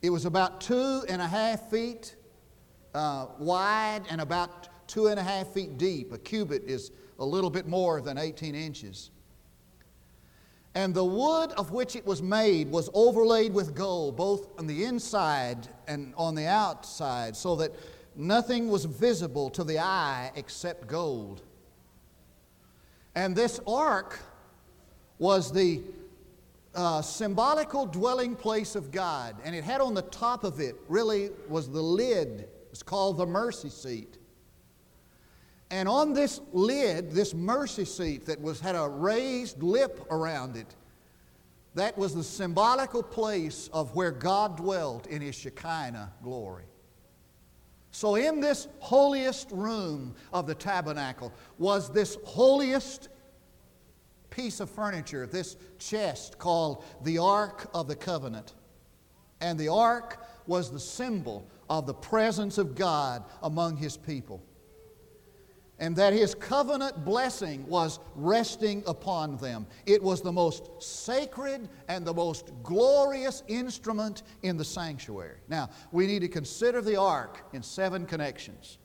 It 0.00 0.10
was 0.10 0.24
about 0.24 0.60
two 0.60 1.02
and 1.08 1.20
a 1.20 1.26
half 1.26 1.68
feet 1.68 2.16
uh, 2.94 3.26
wide 3.38 4.02
and 4.08 4.20
about 4.20 4.88
two 4.88 5.08
and 5.08 5.20
a 5.20 5.22
half 5.22 5.48
feet 5.48 5.76
deep. 5.76 6.12
A 6.12 6.18
cubit 6.18 6.64
is 6.64 6.90
a 7.18 7.24
little 7.24 7.50
bit 7.50 7.66
more 7.66 8.00
than 8.00 8.16
18 8.16 8.54
inches. 8.54 9.10
And 10.74 10.94
the 10.94 11.04
wood 11.04 11.50
of 11.52 11.72
which 11.72 11.96
it 11.96 12.06
was 12.06 12.22
made 12.22 12.70
was 12.70 12.88
overlaid 12.94 13.52
with 13.52 13.74
gold, 13.74 14.16
both 14.16 14.48
on 14.58 14.66
the 14.66 14.84
inside 14.84 15.68
and 15.88 16.14
on 16.16 16.34
the 16.34 16.46
outside, 16.46 17.36
so 17.36 17.56
that 17.56 17.72
nothing 18.14 18.68
was 18.68 18.84
visible 18.84 19.50
to 19.50 19.64
the 19.64 19.80
eye 19.80 20.30
except 20.36 20.86
gold. 20.86 21.42
And 23.16 23.34
this 23.34 23.58
ark 23.66 24.20
was 25.18 25.52
the 25.52 25.82
uh, 26.74 27.02
symbolical 27.02 27.84
dwelling 27.84 28.36
place 28.36 28.76
of 28.76 28.92
God, 28.92 29.36
and 29.44 29.56
it 29.56 29.64
had 29.64 29.80
on 29.80 29.94
the 29.94 30.02
top 30.02 30.44
of 30.44 30.60
it 30.60 30.76
really 30.88 31.30
was 31.48 31.68
the 31.68 31.82
lid. 31.82 32.48
It's 32.70 32.84
called 32.84 33.18
the 33.18 33.26
mercy 33.26 33.70
seat. 33.70 34.18
And 35.70 35.88
on 35.88 36.12
this 36.12 36.40
lid, 36.52 37.12
this 37.12 37.32
mercy 37.32 37.84
seat 37.84 38.26
that 38.26 38.40
was 38.40 38.60
had 38.60 38.74
a 38.74 38.88
raised 38.88 39.62
lip 39.62 40.04
around 40.10 40.56
it, 40.56 40.74
that 41.74 41.96
was 41.96 42.14
the 42.14 42.24
symbolical 42.24 43.02
place 43.02 43.70
of 43.72 43.94
where 43.94 44.10
God 44.10 44.56
dwelt 44.56 45.06
in 45.06 45.22
his 45.22 45.36
Shekinah 45.36 46.12
glory. 46.22 46.64
So, 47.92 48.16
in 48.16 48.40
this 48.40 48.68
holiest 48.80 49.50
room 49.50 50.14
of 50.32 50.46
the 50.46 50.54
tabernacle 50.54 51.32
was 51.58 51.90
this 51.90 52.18
holiest 52.24 53.08
piece 54.30 54.60
of 54.60 54.70
furniture, 54.70 55.26
this 55.26 55.56
chest 55.78 56.38
called 56.38 56.84
the 57.02 57.18
Ark 57.18 57.68
of 57.74 57.88
the 57.88 57.96
Covenant. 57.96 58.54
And 59.40 59.58
the 59.58 59.68
ark 59.68 60.24
was 60.46 60.70
the 60.70 60.80
symbol 60.80 61.46
of 61.68 61.86
the 61.86 61.94
presence 61.94 62.58
of 62.58 62.74
God 62.74 63.24
among 63.42 63.76
his 63.76 63.96
people 63.96 64.42
and 65.80 65.96
that 65.96 66.12
his 66.12 66.34
covenant 66.34 67.04
blessing 67.06 67.66
was 67.66 67.98
resting 68.14 68.84
upon 68.86 69.38
them. 69.38 69.66
It 69.86 70.02
was 70.02 70.20
the 70.20 70.30
most 70.30 70.70
sacred 70.78 71.68
and 71.88 72.06
the 72.06 72.12
most 72.12 72.52
glorious 72.62 73.42
instrument 73.48 74.22
in 74.42 74.58
the 74.58 74.64
sanctuary. 74.64 75.38
Now, 75.48 75.70
we 75.90 76.06
need 76.06 76.20
to 76.20 76.28
consider 76.28 76.82
the 76.82 76.96
ark 76.96 77.46
in 77.54 77.62
seven 77.62 78.04
connections. 78.04 78.76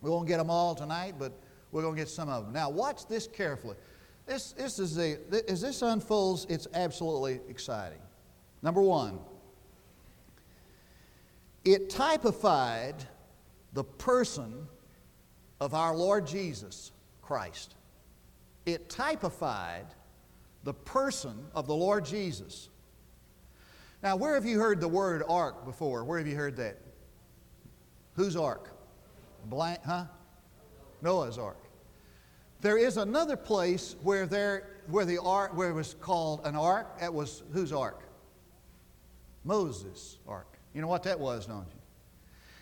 We 0.00 0.08
won't 0.08 0.28
get 0.28 0.38
them 0.38 0.50
all 0.50 0.76
tonight, 0.76 1.16
but 1.18 1.32
we're 1.72 1.82
going 1.82 1.96
to 1.96 2.00
get 2.00 2.08
some 2.08 2.28
of 2.28 2.44
them. 2.44 2.52
Now, 2.52 2.70
watch 2.70 3.06
this 3.08 3.26
carefully. 3.26 3.76
This, 4.24 4.52
this 4.52 4.78
is 4.78 4.94
the, 4.94 5.18
as 5.48 5.60
this 5.60 5.82
unfolds, 5.82 6.46
it's 6.48 6.68
absolutely 6.74 7.40
exciting. 7.48 7.98
Number 8.62 8.82
one, 8.82 9.18
it 11.64 11.90
typified 11.90 12.94
the 13.72 13.82
person 13.82 14.68
of 15.60 15.74
our 15.74 15.94
Lord 15.94 16.26
Jesus 16.26 16.92
Christ. 17.22 17.74
It 18.66 18.88
typified 18.88 19.86
the 20.64 20.74
person 20.74 21.46
of 21.54 21.66
the 21.66 21.74
Lord 21.74 22.04
Jesus. 22.04 22.68
Now, 24.02 24.16
where 24.16 24.34
have 24.34 24.44
you 24.44 24.58
heard 24.58 24.80
the 24.80 24.88
word 24.88 25.22
ark 25.28 25.64
before? 25.64 26.04
Where 26.04 26.18
have 26.18 26.26
you 26.26 26.36
heard 26.36 26.56
that? 26.56 26.78
Whose 28.14 28.36
ark? 28.36 28.70
Blank, 29.46 29.80
huh? 29.84 30.04
Noah's 31.02 31.38
ark. 31.38 31.58
There 32.60 32.76
is 32.76 32.96
another 32.96 33.36
place 33.36 33.96
where 34.02 34.26
there 34.26 34.70
where 34.88 35.04
the 35.04 35.18
ark 35.18 35.56
where 35.56 35.70
it 35.70 35.74
was 35.74 35.94
called 35.94 36.40
an 36.44 36.56
ark. 36.56 37.00
That 37.00 37.12
was 37.14 37.42
whose 37.52 37.72
ark? 37.72 38.02
Moses' 39.44 40.18
ark. 40.26 40.58
You 40.74 40.82
know 40.82 40.88
what 40.88 41.04
that 41.04 41.18
was, 41.18 41.46
don't 41.46 41.66
you? 41.68 41.77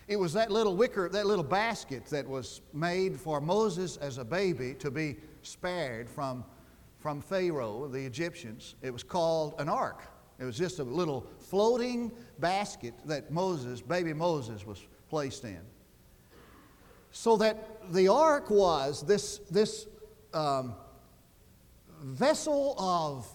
It 0.09 0.17
was 0.17 0.33
that 0.35 0.53
little 0.53 0.77
wicker, 0.77 1.09
that 1.09 1.27
little 1.27 1.45
basket 1.45 2.07
that 2.07 2.29
was 2.29 2.61
made 2.73 3.19
for 3.19 3.41
Moses 3.41 3.97
as 3.97 4.19
a 4.19 4.25
baby 4.25 4.75
to 4.75 4.91
be 4.91 5.17
spared 5.43 6.09
from, 6.09 6.45
from 6.99 7.21
Pharaoh, 7.21 7.89
the 7.89 8.05
Egyptians. 8.05 8.77
It 8.83 8.93
was 8.93 9.03
called 9.03 9.55
an 9.59 9.69
ark. 9.69 10.03
It 10.39 10.45
was 10.45 10.57
just 10.57 10.79
a 10.79 10.85
little 10.85 11.27
floating 11.39 12.13
basket 12.39 12.95
that 13.07 13.33
Moses, 13.33 13.81
baby 13.81 14.13
Moses, 14.13 14.65
was 14.65 14.81
placed 15.09 15.45
in. 15.45 15.61
So 17.11 17.37
that 17.39 17.93
the 17.93 18.07
ark 18.09 18.49
was 18.49 19.03
this, 19.03 19.39
this 19.51 19.89
um, 20.35 20.75
vessel 22.01 22.77
of 22.79 23.27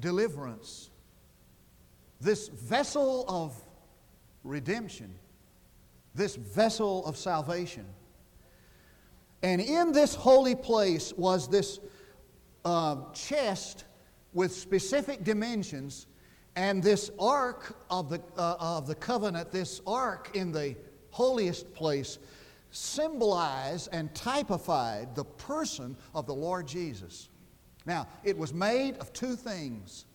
deliverance, 0.00 0.88
this 2.20 2.48
vessel 2.48 3.26
of 3.28 3.60
redemption 4.44 5.14
this 6.14 6.36
vessel 6.36 7.04
of 7.06 7.16
salvation. 7.16 7.86
And 9.42 9.60
in 9.60 9.92
this 9.92 10.14
holy 10.14 10.54
place 10.54 11.12
was 11.16 11.48
this 11.48 11.80
uh, 12.64 12.96
chest 13.12 13.84
with 14.32 14.52
specific 14.52 15.24
dimensions, 15.24 16.06
and 16.54 16.82
this 16.82 17.10
ark 17.18 17.76
of 17.90 18.08
the, 18.08 18.20
uh, 18.36 18.56
of 18.58 18.86
the 18.86 18.94
covenant, 18.94 19.50
this 19.50 19.80
ark 19.86 20.30
in 20.34 20.52
the 20.52 20.76
holiest 21.10 21.74
place, 21.74 22.18
symbolized 22.70 23.88
and 23.92 24.14
typified 24.14 25.14
the 25.14 25.24
person 25.24 25.96
of 26.14 26.26
the 26.26 26.34
Lord 26.34 26.66
Jesus. 26.66 27.28
Now, 27.84 28.06
it 28.24 28.36
was 28.38 28.54
made 28.54 28.96
of 28.98 29.12
two 29.12 29.36
things 29.36 30.06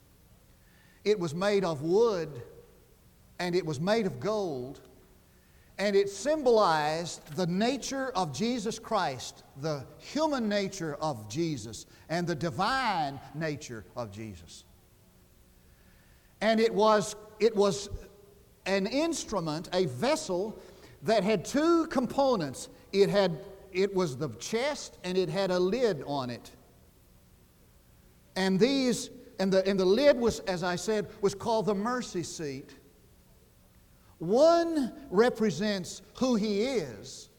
it 1.03 1.17
was 1.17 1.33
made 1.33 1.63
of 1.63 1.83
wood, 1.83 2.41
and 3.39 3.55
it 3.55 3.65
was 3.65 3.79
made 3.79 4.05
of 4.05 4.19
gold 4.19 4.81
and 5.79 5.95
it 5.95 6.09
symbolized 6.09 7.35
the 7.35 7.45
nature 7.45 8.09
of 8.15 8.33
Jesus 8.33 8.79
Christ, 8.79 9.43
the 9.61 9.85
human 9.97 10.49
nature 10.49 10.97
of 11.01 11.29
Jesus, 11.29 11.85
and 12.09 12.25
the 12.25 12.35
divine 12.35 13.19
nature 13.35 13.85
of 13.95 14.11
Jesus. 14.11 14.63
And 16.41 16.59
it 16.59 16.73
was, 16.73 17.15
it 17.39 17.55
was 17.55 17.89
an 18.65 18.87
instrument, 18.87 19.69
a 19.73 19.85
vessel 19.85 20.57
that 21.03 21.23
had 21.23 21.45
two 21.45 21.85
components. 21.87 22.69
It, 22.91 23.09
had, 23.09 23.39
it 23.71 23.93
was 23.93 24.17
the 24.17 24.29
chest 24.39 24.97
and 25.03 25.17
it 25.17 25.29
had 25.29 25.51
a 25.51 25.59
lid 25.59 26.03
on 26.07 26.29
it. 26.29 26.51
And 28.35 28.59
these, 28.59 29.09
and 29.39 29.51
the, 29.51 29.67
and 29.67 29.79
the 29.79 29.85
lid 29.85 30.17
was, 30.17 30.39
as 30.41 30.63
I 30.63 30.75
said, 30.75 31.07
was 31.21 31.35
called 31.35 31.67
the 31.67 31.75
mercy 31.75 32.23
seat. 32.23 32.75
One 34.19 34.93
represents 35.09 36.01
who 36.15 36.35
he 36.35 36.63
is, 36.63 37.29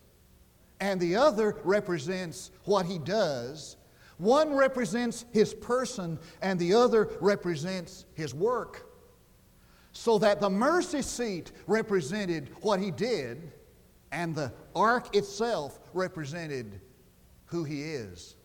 and 0.81 1.01
the 1.01 1.17
other 1.17 1.57
represents 1.65 2.51
what 2.65 2.87
he 2.87 2.99
does. 2.99 3.77
One 4.19 4.55
represents 4.55 5.25
his 5.33 5.55
person, 5.55 6.19
and 6.41 6.59
the 6.59 6.75
other 6.75 7.11
represents 7.21 8.05
his 8.15 8.35
work. 8.35 8.85
So 9.93 10.19
that 10.19 10.41
the 10.41 10.51
mercy 10.51 11.03
seat 11.03 11.51
represented 11.67 12.51
what 12.61 12.79
he 12.79 12.91
did, 12.91 13.53
and 14.13 14.35
the 14.35 14.53
ark 14.75 15.15
itself 15.17 15.81
represented 15.93 16.81
who 17.47 17.65
he 17.65 17.83
is. 17.83 18.37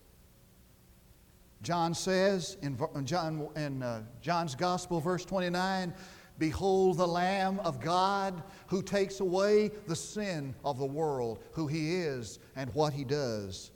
John 1.62 1.94
says 1.94 2.58
in, 2.62 2.78
John, 3.06 3.48
in 3.56 3.82
uh, 3.82 4.04
John's 4.22 4.54
Gospel, 4.54 5.00
verse 5.00 5.24
29, 5.24 5.94
Behold 6.40 6.98
the 6.98 7.08
Lamb 7.08 7.60
of 7.60 7.80
God 7.80 8.42
who 8.68 8.82
takes 8.82 9.20
away 9.20 9.72
the 9.88 9.96
sin 9.96 10.56
of 10.66 10.80
the 10.80 10.86
world, 10.86 11.44
who 11.52 11.68
He 11.68 11.98
is 11.98 12.40
and 12.56 12.74
what 12.74 12.94
He 12.94 13.04
does. 13.04 13.72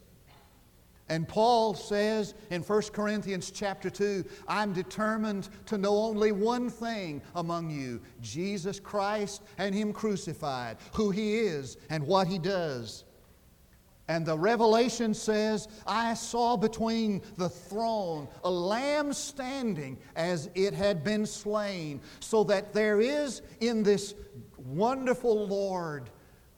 And 1.09 1.27
Paul 1.27 1.73
says 1.73 2.33
in 2.49 2.61
1 2.61 2.81
Corinthians 2.91 3.49
chapter 3.51 3.89
2, 3.89 4.25
I'm 4.47 4.73
determined 4.73 5.47
to 5.67 5.77
know 5.77 5.95
only 5.95 6.33
one 6.33 6.69
thing 6.69 7.21
among 7.35 7.69
you 7.69 8.01
Jesus 8.21 8.79
Christ 8.79 9.43
and 9.57 9.73
Him 9.73 9.93
crucified, 9.93 10.77
who 10.93 11.11
He 11.11 11.37
is 11.37 11.77
and 11.89 12.05
what 12.05 12.27
He 12.27 12.39
does. 12.39 13.05
And 14.07 14.25
the 14.25 14.37
revelation 14.37 15.13
says, 15.13 15.67
I 15.85 16.13
saw 16.13 16.55
between 16.55 17.21
the 17.35 17.49
throne 17.49 18.27
a 18.43 18.49
lamb 18.49 19.11
standing 19.11 19.97
as 20.15 20.49
it 20.55 20.73
had 20.73 21.03
been 21.03 21.25
slain, 21.25 22.01
so 22.19 22.43
that 22.45 22.73
there 22.73 23.01
is 23.01 23.41
in 23.59 23.83
this 23.83 24.15
wonderful 24.57 25.47
Lord 25.47 26.09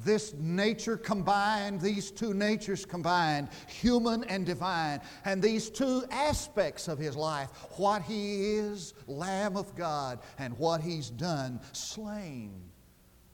this 0.02 0.34
nature 0.36 0.96
combined, 0.96 1.82
these 1.82 2.10
two 2.10 2.34
natures 2.34 2.86
combined, 2.86 3.50
human 3.68 4.24
and 4.26 4.46
divine, 4.46 5.02
and 5.26 5.42
these 5.42 5.70
two 5.70 6.06
aspects 6.10 6.88
of 6.88 6.98
his 6.98 7.16
life 7.16 7.50
what 7.78 8.02
he 8.02 8.56
is, 8.56 8.94
Lamb 9.08 9.58
of 9.58 9.76
God, 9.76 10.20
and 10.38 10.58
what 10.58 10.82
he's 10.82 11.10
done, 11.10 11.60
slain 11.74 12.54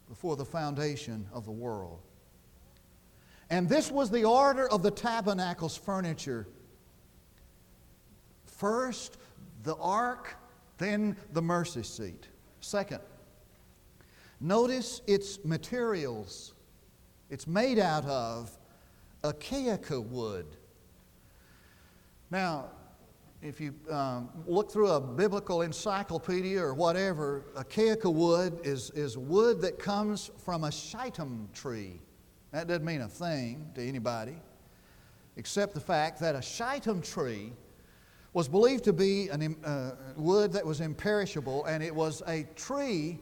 before 0.07 0.35
the 0.35 0.45
foundation 0.45 1.27
of 1.31 1.45
the 1.45 1.51
world. 1.51 2.01
And 3.49 3.69
this 3.69 3.91
was 3.91 4.09
the 4.09 4.25
order 4.25 4.67
of 4.69 4.81
the 4.81 4.91
tabernacle's 4.91 5.77
furniture. 5.77 6.47
First, 8.45 9.17
the 9.63 9.75
ark, 9.75 10.35
then 10.77 11.15
the 11.33 11.41
mercy 11.41 11.83
seat. 11.83 12.27
Second, 12.61 13.01
notice 14.39 15.01
its 15.07 15.43
materials. 15.43 16.53
It's 17.29 17.47
made 17.47 17.79
out 17.79 18.05
of 18.05 18.57
acacia 19.23 19.99
wood. 19.99 20.45
Now, 22.31 22.65
if 23.41 23.61
you 23.61 23.75
um, 23.91 24.29
look 24.47 24.71
through 24.71 24.89
a 24.89 24.99
biblical 24.99 25.61
encyclopedia 25.61 26.59
or 26.59 26.73
whatever, 26.73 27.45
acacia 27.55 28.09
wood 28.09 28.59
is, 28.63 28.89
is 28.91 29.17
wood 29.17 29.61
that 29.61 29.77
comes 29.77 30.31
from 30.43 30.63
a 30.63 30.71
shittim 30.71 31.49
tree. 31.53 31.99
That 32.55 32.67
doesn't 32.67 32.85
mean 32.85 33.01
a 33.01 33.09
thing 33.09 33.69
to 33.75 33.85
anybody, 33.85 34.37
except 35.35 35.73
the 35.73 35.81
fact 35.81 36.21
that 36.21 36.35
a 36.35 36.41
shittim 36.41 37.01
tree 37.01 37.51
was 38.31 38.47
believed 38.47 38.85
to 38.85 38.93
be 38.93 39.27
an, 39.27 39.57
uh, 39.65 39.91
wood 40.15 40.53
that 40.53 40.65
was 40.65 40.79
imperishable, 40.79 41.65
and 41.65 41.83
it 41.83 41.93
was 41.93 42.23
a 42.27 42.43
tree 42.55 43.19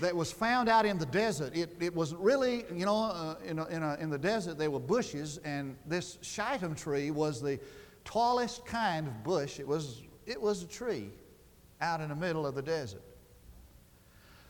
that 0.00 0.16
was 0.16 0.32
found 0.32 0.70
out 0.70 0.86
in 0.86 0.96
the 0.96 1.04
desert. 1.04 1.54
It, 1.54 1.76
it 1.78 1.94
was 1.94 2.14
really, 2.14 2.64
you 2.74 2.86
know, 2.86 2.96
uh, 2.96 3.34
in, 3.44 3.58
a, 3.58 3.66
in, 3.66 3.82
a, 3.82 3.96
in 4.00 4.08
the 4.08 4.16
desert 4.16 4.56
there 4.56 4.70
were 4.70 4.80
bushes, 4.80 5.36
and 5.44 5.76
this 5.84 6.16
shittim 6.22 6.74
tree 6.74 7.10
was 7.10 7.42
the 7.42 7.60
tallest 8.06 8.64
kind 8.64 9.06
of 9.06 9.22
bush. 9.22 9.60
It 9.60 9.68
was, 9.68 10.00
it 10.24 10.40
was 10.40 10.62
a 10.62 10.66
tree 10.66 11.10
out 11.82 12.00
in 12.00 12.08
the 12.08 12.16
middle 12.16 12.46
of 12.46 12.54
the 12.54 12.62
desert. 12.62 13.02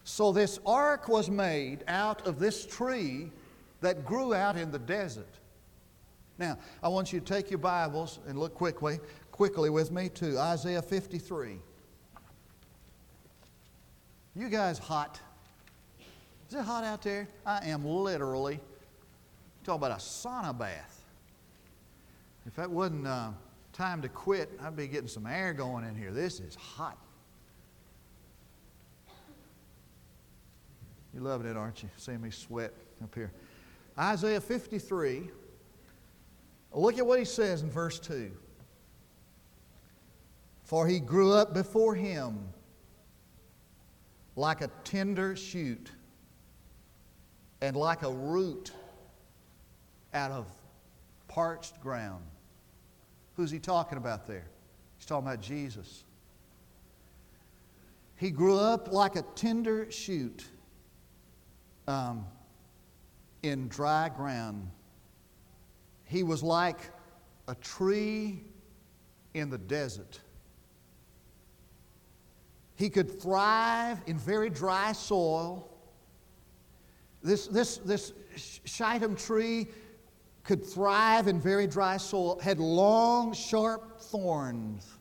So 0.05 0.31
this 0.31 0.61
ark 0.65 1.09
was 1.09 1.29
made 1.29 1.83
out 1.89 2.29
of 2.29 2.39
this 2.39 2.65
tree 2.65 3.33
that 3.81 4.05
grew 4.05 4.35
out 4.35 4.57
in 4.57 4.71
the 4.71 4.79
desert. 4.79 5.35
Now, 6.39 6.59
I 6.83 6.89
want 6.89 7.13
you 7.13 7.21
to 7.21 7.27
take 7.27 7.51
your 7.51 7.59
Bibles 7.59 8.21
and 8.27 8.39
look 8.39 8.55
quickly 8.55 9.01
quickly 9.33 9.71
with 9.71 9.93
me 9.93 10.09
to 10.09 10.37
Isaiah 10.37 10.83
53. 10.83 11.59
You 14.35 14.49
guys 14.49 14.79
hot? 14.79 15.21
Is 16.49 16.57
it 16.57 16.63
hot 16.63 16.83
out 16.83 17.03
there? 17.03 17.29
I 17.47 17.69
am 17.69 17.85
literally 17.85 18.59
talking 19.63 19.79
about 19.79 19.93
a 19.93 20.03
sauna 20.03 20.59
bath. 20.59 21.05
If 22.47 22.57
that 22.57 22.69
wasn't 22.69 23.07
uh, 23.07 23.31
time 23.73 24.03
to 24.03 24.09
quit, 24.09 24.51
I'd 24.61 24.75
be 24.75 24.89
getting 24.89 25.09
some 25.09 25.27
air 25.27 25.53
going 25.53 25.85
in 25.85 25.95
here. 25.95 26.11
This 26.11 26.41
is 26.41 26.57
hot. 26.57 26.99
You're 31.15 31.23
loving 31.23 31.49
it, 31.49 31.57
aren't 31.57 31.83
you? 31.83 31.91
Seeing 31.97 32.21
me 32.21 32.31
sweat 32.31 32.73
up 33.03 33.15
here. 33.15 33.31
Isaiah 33.99 34.41
53. 34.41 35.31
Look 36.73 36.99
at 36.99 37.07
what 37.07 37.19
he 37.19 37.25
says 37.25 37.63
in 37.63 37.71
verse 37.71 37.99
2. 37.99 38.31
For 40.63 40.87
he 40.87 41.01
grew 41.01 41.33
up 41.33 41.55
before 41.55 41.95
him 41.95 42.39
like 44.37 44.61
a 44.61 44.69
tender 44.85 45.35
shoot 45.35 45.91
and 47.61 47.75
like 47.75 48.03
a 48.03 48.11
root 48.11 48.71
out 50.15 50.31
of 50.31 50.47
parched 51.27 51.81
ground. 51.81 52.23
Who's 53.35 53.51
he 53.51 53.59
talking 53.59 53.99
about 53.99 54.27
there? 54.27 54.47
He's 54.97 55.07
talking 55.07 55.27
about 55.27 55.41
Jesus. 55.41 56.05
He 58.17 58.31
grew 58.31 58.59
up 58.59 58.93
like 58.93 59.17
a 59.17 59.23
tender 59.35 59.91
shoot 59.91 60.45
um, 61.87 62.27
in 63.43 63.69
dry 63.69 64.09
ground. 64.09 64.71
He 66.05 66.23
was 66.23 66.43
like 66.43 66.79
a 67.47 67.55
tree 67.57 68.43
in 69.35 69.51
the 69.51 69.59
desert. 69.59 70.21
He 72.77 72.89
could 72.89 73.21
thrive 73.21 74.01
in 74.07 74.19
very 74.19 74.51
dry 74.51 74.93
soil. 74.93 75.69
This, 77.23 77.47
this, 77.49 77.79
this 77.79 78.13
shittim 78.65 79.17
tree 79.17 79.67
could 80.45 80.65
thrive 80.65 81.29
in 81.29 81.41
very 81.41 81.67
dry 81.67 81.97
soil, 81.97 82.39
had 82.41 82.59
long, 82.59 83.33
sharp 83.35 84.01
thorns. 84.01 84.99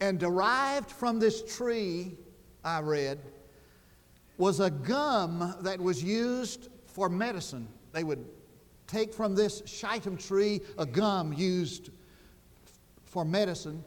And 0.00 0.18
derived 0.18 0.90
from 0.90 1.18
this 1.18 1.42
tree, 1.56 2.16
I 2.64 2.80
read, 2.80 3.18
was 4.38 4.60
a 4.60 4.70
gum 4.70 5.56
that 5.62 5.80
was 5.80 6.02
used 6.02 6.68
for 6.98 7.08
medicine. 7.08 7.68
They 7.92 8.02
would 8.02 8.24
take 8.88 9.14
from 9.14 9.36
this 9.36 9.62
shittim 9.66 10.16
tree 10.16 10.62
a 10.78 10.84
gum 10.84 11.32
used 11.32 11.90
for 13.06 13.24
medicine 13.24 13.84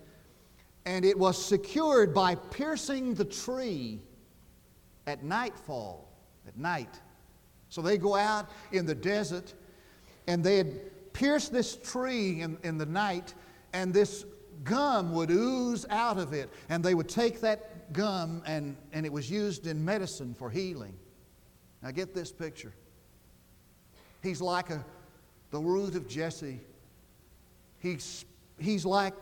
and 0.85 1.03
it 1.03 1.19
was 1.19 1.43
secured 1.43 2.13
by 2.13 2.35
piercing 2.35 3.13
the 3.13 3.25
tree 3.25 3.99
at 5.07 5.25
nightfall, 5.25 6.07
at 6.47 6.57
night. 6.57 7.01
So 7.67 7.81
they 7.81 7.97
go 7.97 8.15
out 8.15 8.49
in 8.71 8.85
the 8.85 8.95
desert 8.95 9.55
and 10.27 10.41
they'd 10.41 11.11
pierce 11.11 11.49
this 11.49 11.75
tree 11.75 12.39
in, 12.39 12.57
in 12.63 12.77
the 12.77 12.85
night, 12.85 13.33
and 13.73 13.93
this 13.93 14.23
gum 14.63 15.13
would 15.13 15.31
ooze 15.31 15.85
out 15.89 16.17
of 16.17 16.31
it. 16.31 16.49
And 16.69 16.81
they 16.81 16.95
would 16.95 17.09
take 17.09 17.41
that 17.41 17.91
gum, 17.91 18.41
and, 18.45 18.77
and 18.93 19.05
it 19.05 19.11
was 19.11 19.29
used 19.29 19.67
in 19.67 19.83
medicine 19.83 20.33
for 20.33 20.49
healing. 20.49 20.93
Now, 21.83 21.91
get 21.91 22.13
this 22.13 22.31
picture. 22.31 22.73
He's 24.21 24.41
like 24.41 24.69
a, 24.69 24.83
the 25.49 25.59
root 25.59 25.95
of 25.95 26.07
Jesse. 26.07 26.59
He's, 27.79 28.25
he's 28.59 28.85
like 28.85 29.13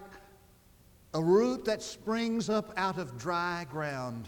a 1.14 1.22
root 1.22 1.66
that 1.66 1.82
springs 1.82 2.50
up 2.50 2.74
out 2.78 2.98
of 2.98 3.18
dry 3.18 3.66
ground. 3.70 4.28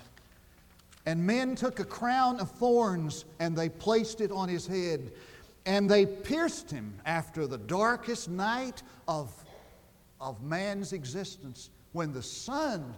And 1.06 1.26
men 1.26 1.56
took 1.56 1.80
a 1.80 1.86
crown 1.86 2.40
of 2.40 2.50
thorns 2.52 3.26
and 3.40 3.56
they 3.56 3.70
placed 3.70 4.22
it 4.22 4.32
on 4.32 4.48
his 4.48 4.66
head. 4.66 5.12
And 5.66 5.90
they 5.90 6.06
pierced 6.06 6.72
him 6.72 6.94
after 7.06 7.46
the 7.46 7.58
darkest 7.58 8.30
night 8.30 8.82
of, 9.08 9.32
of 10.20 10.42
man's 10.42 10.94
existence 10.94 11.70
when 11.92 12.14
the 12.14 12.24
sun 12.24 12.94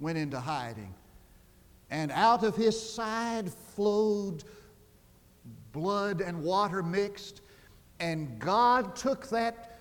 went 0.00 0.18
into 0.18 0.40
hiding. 0.40 0.92
And 1.90 2.10
out 2.10 2.42
of 2.42 2.56
his 2.56 2.80
side 2.94 3.52
flowed 3.52 4.42
blood 5.76 6.22
and 6.22 6.42
water 6.42 6.82
mixed. 6.82 7.42
And 8.00 8.38
God 8.38 8.96
took 8.96 9.28
that 9.28 9.78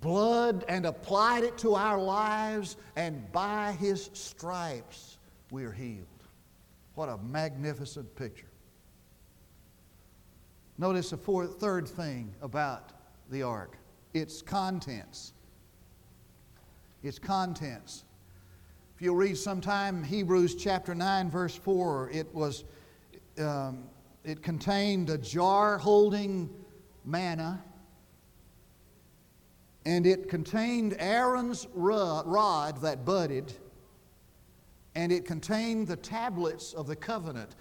blood 0.00 0.64
and 0.68 0.84
applied 0.86 1.44
it 1.44 1.56
to 1.58 1.76
our 1.76 1.98
lives, 1.98 2.76
and 2.96 3.30
by 3.30 3.76
his 3.78 4.10
stripes 4.12 5.18
we 5.52 5.64
are 5.64 5.72
healed. 5.72 6.06
What 6.96 7.08
a 7.08 7.18
magnificent 7.18 8.14
picture. 8.16 8.50
Notice 10.78 11.10
the 11.10 11.16
fourth, 11.16 11.60
third 11.60 11.86
thing 11.86 12.34
about 12.42 12.92
the 13.30 13.42
ark 13.42 13.78
its 14.14 14.42
contents. 14.42 15.34
Its 17.02 17.18
contents. 17.18 18.04
If 18.96 19.02
you'll 19.02 19.14
read 19.14 19.36
sometime 19.36 20.02
Hebrews 20.02 20.56
chapter 20.56 20.94
9, 20.94 21.30
verse 21.30 21.54
4, 21.54 22.10
it 22.10 22.34
was. 22.34 22.64
Um, 23.38 23.84
it 24.26 24.42
contained 24.42 25.08
a 25.08 25.16
jar 25.16 25.78
holding 25.78 26.50
manna 27.04 27.62
and 29.86 30.04
it 30.04 30.28
contained 30.28 30.96
Aaron's 30.98 31.68
rod 31.72 32.82
that 32.82 33.04
budded, 33.04 33.52
and 34.96 35.12
it 35.12 35.24
contained 35.24 35.86
the 35.86 35.94
tablets 35.94 36.72
of 36.72 36.88
the 36.88 36.96
covenant. 36.96 37.54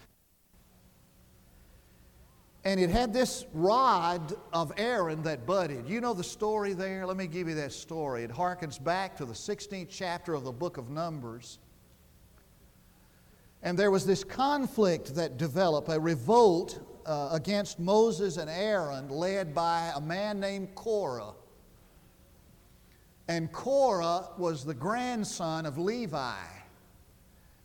And 2.64 2.80
it 2.80 2.90
had 2.90 3.14
this 3.14 3.46
rod 3.54 4.34
of 4.52 4.74
Aaron 4.76 5.22
that 5.22 5.46
budded. 5.46 5.88
You 5.88 6.02
know 6.02 6.16
the 6.16 6.24
story 6.24 6.74
there? 6.74 7.06
Let 7.06 7.16
me 7.16 7.28
give 7.28 7.48
you 7.48 7.54
that 7.56 7.74
story. 7.74 8.24
It 8.24 8.32
harkens 8.32 8.84
back 8.84 9.16
to 9.18 9.26
the 9.26 9.34
16th 9.34 9.90
chapter 9.92 10.34
of 10.34 10.44
the 10.44 10.52
book 10.52 10.78
of 10.78 10.90
Numbers. 10.90 11.60
And 13.66 13.80
there 13.80 13.90
was 13.90 14.06
this 14.06 14.24
conflict 14.24 15.16
that 15.16 15.38
developed, 15.38 15.90
a 15.90 16.00
revolt 16.00 16.80
uh, 17.04 17.30
against 17.32 17.80
Moses 17.80 18.38
and 18.38 18.48
Aaron, 18.48 19.10
led 19.10 19.56
by 19.56 19.92
a 19.96 20.00
man 20.00 20.40
named 20.40 20.76
Korah. 20.76 21.34
And 23.28 23.52
Korah 23.52 24.30
was 24.38 24.64
the 24.64 24.76
grandson 24.76 25.66
of 25.66 25.80
Levi. 25.80 26.46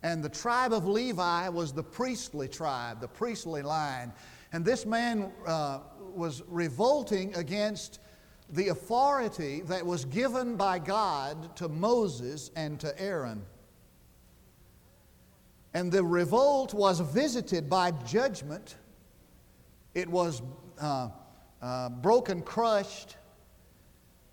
And 0.01 0.23
the 0.23 0.29
tribe 0.29 0.73
of 0.73 0.87
Levi 0.87 1.49
was 1.49 1.71
the 1.71 1.83
priestly 1.83 2.47
tribe, 2.47 2.99
the 2.99 3.07
priestly 3.07 3.61
line. 3.61 4.11
And 4.53 4.65
this 4.65 4.87
man 4.87 5.31
uh, 5.45 5.81
was 6.15 6.41
revolting 6.47 7.35
against 7.35 7.99
the 8.49 8.69
authority 8.69 9.61
that 9.61 9.85
was 9.85 10.05
given 10.05 10.55
by 10.55 10.79
God 10.79 11.55
to 11.57 11.69
Moses 11.69 12.49
and 12.55 12.79
to 12.79 12.99
Aaron. 12.99 13.45
And 15.73 15.91
the 15.91 16.03
revolt 16.03 16.73
was 16.73 16.99
visited 16.99 17.69
by 17.69 17.91
judgment. 17.91 18.75
It 19.93 20.09
was 20.09 20.41
uh, 20.79 21.09
uh, 21.61 21.89
broken, 21.89 22.41
crushed, 22.41 23.17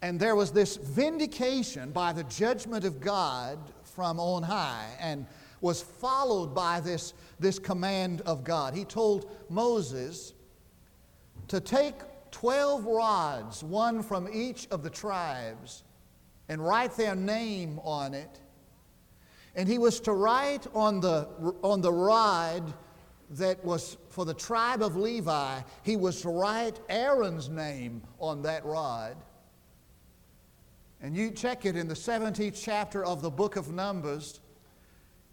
and 0.03 0.19
there 0.19 0.37
was 0.37 0.53
this 0.53 0.77
vindication 0.77 1.91
by 1.91 2.13
the 2.13 2.25
judgment 2.25 2.85
of 2.85 3.01
God 3.01 3.59
from 3.83 4.21
on 4.21 4.43
high, 4.43 4.97
and 5.01 5.27
was 5.61 5.83
followed 5.83 6.55
by 6.55 6.81
this, 6.81 7.15
this 7.41 7.59
command 7.59 8.21
of 8.23 8.45
God. 8.45 8.75
He 8.75 8.85
told 8.85 9.31
Moses 9.49 10.35
to 11.49 11.61
take 11.61 11.95
12 12.31 12.85
rods, 12.85 13.65
one 13.65 14.03
from 14.03 14.29
each 14.33 14.69
of 14.71 14.83
the 14.83 14.91
tribes, 14.91 15.83
and 16.49 16.65
write 16.65 16.93
their 16.97 17.17
name 17.17 17.81
on 17.83 18.15
it. 18.15 18.41
And 19.55 19.69
he 19.69 19.79
was 19.79 20.01
to 20.01 20.13
write 20.13 20.67
on 20.75 21.01
the, 21.01 21.29
on 21.63 21.81
the 21.81 21.93
rod 21.93 22.73
that 23.31 23.63
was 23.65 23.97
for 24.09 24.25
the 24.25 24.35
tribe 24.35 24.83
of 24.83 24.97
Levi, 24.97 25.61
he 25.83 25.97
was 25.97 26.23
to 26.23 26.31
write 26.31 26.81
Aaron's 26.89 27.49
name 27.49 28.03
on 28.21 28.43
that 28.43 28.65
rod. 28.65 29.17
And 31.01 31.17
you 31.17 31.31
check 31.31 31.65
it 31.65 31.77
in 31.77 31.87
the 31.87 31.95
17th 31.95 32.61
chapter 32.61 33.05
of 33.05 33.23
the 33.23 33.31
book 33.31 33.57
of 33.57 33.73
Numbers. 33.73 34.41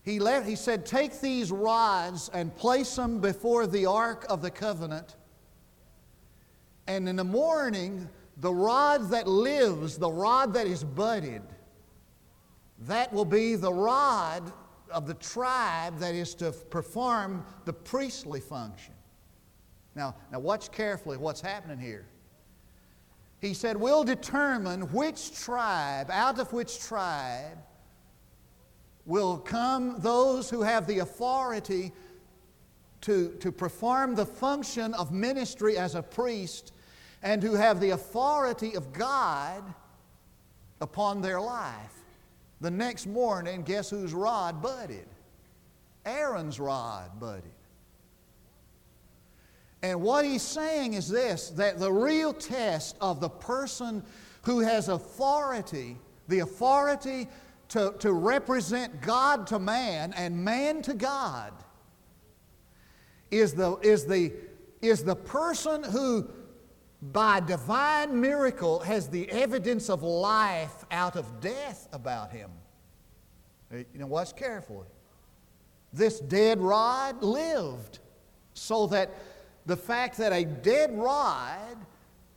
He, 0.04 0.20
let, 0.20 0.46
he 0.46 0.56
said, 0.56 0.86
Take 0.86 1.20
these 1.22 1.52
rods 1.52 2.30
and 2.34 2.56
place 2.56 2.96
them 2.96 3.20
before 3.20 3.66
the 3.66 3.88
ark 3.88 4.26
of 4.30 4.42
the 4.42 4.52
covenant. 4.52 5.16
And 6.86 7.10
in 7.10 7.16
the 7.16 7.24
morning, 7.24 8.08
the 8.38 8.54
rod 8.54 9.10
that 9.10 9.28
lives, 9.28 9.98
the 9.98 10.12
rod 10.12 10.54
that 10.54 10.68
is 10.68 10.84
budded, 10.84 11.42
that 12.80 13.12
will 13.14 13.26
be 13.26 13.56
the 13.56 13.74
rod 13.74 14.52
of 14.92 15.08
the 15.08 15.14
tribe 15.16 15.98
that 16.00 16.14
is 16.14 16.36
to 16.36 16.52
perform 16.52 17.46
the 17.66 17.74
priestly 17.74 18.40
function. 18.40 18.94
Now, 19.96 20.16
now 20.32 20.40
watch 20.40 20.72
carefully 20.72 21.18
what's 21.18 21.42
happening 21.42 21.80
here. 21.80 22.06
He 23.40 23.54
said, 23.54 23.78
We'll 23.78 24.04
determine 24.04 24.82
which 24.92 25.38
tribe, 25.40 26.10
out 26.12 26.40
of 26.40 26.52
which 26.52 26.80
tribe, 26.80 27.58
will 29.06 29.38
come 29.38 29.96
those 30.00 30.50
who 30.50 30.62
have 30.62 30.88
the 30.88 31.00
authority 31.00 31.92
to, 33.02 33.30
to 33.40 33.52
perform 33.52 34.16
the 34.16 34.26
function 34.26 34.94
of 34.96 35.12
ministry 35.12 35.78
as 35.78 35.96
a 35.96 36.02
priest 36.02 36.74
and 37.22 37.42
who 37.42 37.54
have 37.54 37.80
the 37.80 37.92
authority 37.92 38.76
of 38.76 38.92
God 38.92 39.64
upon 40.82 41.22
their 41.22 41.40
life. 41.40 41.95
The 42.66 42.72
next 42.72 43.06
morning, 43.06 43.62
guess 43.62 43.92
whose 43.92 44.12
rod 44.12 44.60
budded? 44.60 45.06
Aaron's 46.04 46.60
rod 46.60 47.20
budded. 47.20 47.54
And 49.84 50.02
what 50.02 50.26
he's 50.26 50.42
saying 50.42 50.96
is 50.96 51.08
this 51.08 51.52
that 51.52 51.78
the 51.78 51.94
real 51.94 52.34
test 52.34 52.96
of 53.00 53.20
the 53.22 53.30
person 53.30 54.02
who 54.42 54.62
has 54.62 54.90
authority, 54.90 56.00
the 56.28 56.40
authority 56.40 57.28
to, 57.68 57.94
to 58.00 58.14
represent 58.14 59.00
God 59.00 59.46
to 59.46 59.60
man 59.60 60.12
and 60.14 60.36
man 60.44 60.82
to 60.82 60.96
God, 60.96 61.54
is 63.30 63.54
the, 63.54 63.76
is, 63.84 64.08
the, 64.08 64.34
is 64.82 65.04
the 65.04 65.16
person 65.16 65.84
who, 65.84 66.28
by 67.12 67.40
divine 67.40 68.20
miracle, 68.20 68.80
has 68.80 69.10
the 69.10 69.30
evidence 69.30 69.90
of 69.90 70.02
life 70.02 70.86
out 70.92 71.16
of 71.16 71.40
death 71.40 71.88
about 71.92 72.32
him. 72.32 72.50
You 73.72 73.86
know, 73.96 74.08
watch 74.08 74.36
carefully. 74.36 74.88
This 75.92 76.20
dead 76.20 76.60
rod 76.60 77.22
lived 77.24 78.00
so 78.54 78.88
that 78.88 79.12
the 79.66 79.78
fact 79.78 80.18
that 80.18 80.32
a 80.32 80.46
dead 80.46 80.98
rod 80.98 81.78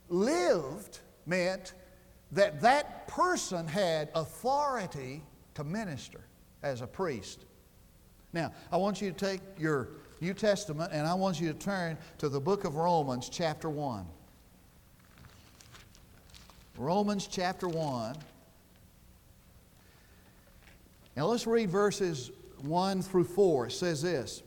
lived 0.09 0.99
meant 1.25 1.73
that 2.31 2.61
that 2.61 3.07
person 3.07 3.67
had 3.67 4.09
authority 4.15 5.23
to 5.55 5.63
minister 5.63 6.21
as 6.63 6.81
a 6.81 6.87
priest. 6.87 7.45
Now, 8.33 8.51
I 8.71 8.77
want 8.77 9.01
you 9.01 9.11
to 9.11 9.15
take 9.15 9.41
your 9.57 9.89
New 10.21 10.33
Testament 10.33 10.91
and 10.93 11.07
I 11.07 11.13
want 11.13 11.39
you 11.39 11.51
to 11.51 11.57
turn 11.57 11.97
to 12.19 12.29
the 12.29 12.39
book 12.39 12.65
of 12.65 12.75
Romans, 12.75 13.29
chapter 13.29 13.69
1. 13.69 14.05
Romans 16.79 17.27
chapter 17.27 17.67
1. 17.67 18.15
Now 21.17 21.25
let's 21.25 21.45
read 21.45 21.69
verses 21.69 22.31
1 22.61 23.01
through 23.01 23.25
4. 23.25 23.65
It 23.65 23.71
says 23.73 24.01
this 24.01 24.43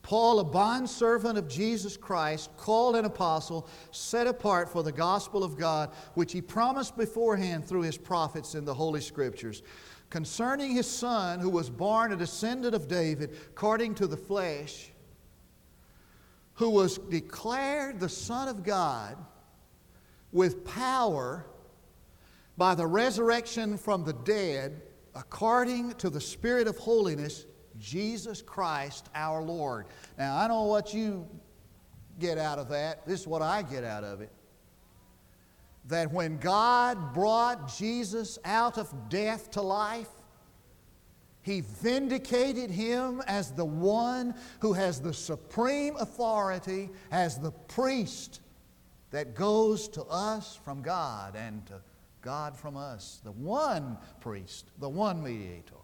Paul, 0.00 0.40
a 0.40 0.44
bondservant 0.44 1.36
of 1.36 1.48
Jesus 1.48 1.98
Christ, 1.98 2.48
called 2.56 2.96
an 2.96 3.04
apostle, 3.04 3.68
set 3.90 4.26
apart 4.26 4.70
for 4.70 4.82
the 4.82 4.92
gospel 4.92 5.44
of 5.44 5.58
God, 5.58 5.90
which 6.14 6.32
he 6.32 6.40
promised 6.40 6.96
beforehand 6.96 7.66
through 7.66 7.82
his 7.82 7.98
prophets 7.98 8.54
in 8.54 8.64
the 8.64 8.74
Holy 8.74 9.02
Scriptures, 9.02 9.62
concerning 10.12 10.72
his 10.72 10.86
Son, 10.86 11.40
who 11.40 11.48
was 11.48 11.70
born 11.70 12.12
a 12.12 12.16
descendant 12.16 12.74
of 12.74 12.86
David, 12.86 13.30
according 13.48 13.94
to 13.94 14.06
the 14.06 14.16
flesh, 14.16 14.90
who 16.52 16.68
was 16.68 16.98
declared 16.98 17.98
the 17.98 18.10
Son 18.10 18.46
of 18.46 18.62
God 18.62 19.16
with 20.30 20.66
power 20.66 21.46
by 22.58 22.74
the 22.74 22.86
resurrection 22.86 23.78
from 23.78 24.04
the 24.04 24.12
dead, 24.12 24.82
according 25.14 25.94
to 25.94 26.10
the 26.10 26.20
Spirit 26.20 26.68
of 26.68 26.76
holiness 26.76 27.46
Jesus 27.78 28.42
Christ 28.42 29.08
our 29.14 29.42
Lord. 29.42 29.86
Now, 30.18 30.36
I 30.36 30.46
don't 30.46 30.58
know 30.58 30.70
what 30.70 30.92
you 30.92 31.26
get 32.20 32.36
out 32.36 32.58
of 32.58 32.68
that. 32.68 33.06
This 33.06 33.22
is 33.22 33.26
what 33.26 33.40
I 33.40 33.62
get 33.62 33.82
out 33.82 34.04
of 34.04 34.20
it. 34.20 34.30
That 35.86 36.12
when 36.12 36.38
God 36.38 37.12
brought 37.12 37.76
Jesus 37.76 38.38
out 38.44 38.78
of 38.78 39.08
death 39.08 39.50
to 39.52 39.62
life, 39.62 40.08
He 41.42 41.60
vindicated 41.60 42.70
Him 42.70 43.22
as 43.26 43.52
the 43.52 43.64
one 43.64 44.34
who 44.60 44.72
has 44.72 45.00
the 45.00 45.12
supreme 45.12 45.96
authority 45.96 46.90
as 47.10 47.38
the 47.38 47.50
priest 47.50 48.40
that 49.10 49.34
goes 49.34 49.88
to 49.88 50.02
us 50.04 50.58
from 50.64 50.82
God 50.82 51.36
and 51.36 51.66
to 51.66 51.80
God 52.22 52.56
from 52.56 52.76
us. 52.76 53.20
The 53.24 53.32
one 53.32 53.98
priest, 54.20 54.70
the 54.78 54.88
one 54.88 55.22
mediator. 55.22 55.74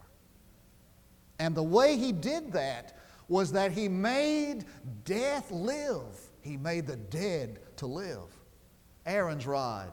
And 1.39 1.55
the 1.55 1.63
way 1.63 1.97
he 1.97 2.13
did 2.13 2.53
that 2.53 2.97
was 3.29 3.53
that 3.53 3.73
he 3.73 3.89
made 3.89 4.65
death 5.05 5.51
live. 5.51 6.03
He 6.41 6.57
made 6.57 6.87
the 6.87 6.97
dead 6.97 7.61
to 7.77 7.87
live. 7.87 8.38
Aaron's 9.09 9.47
rod. 9.47 9.93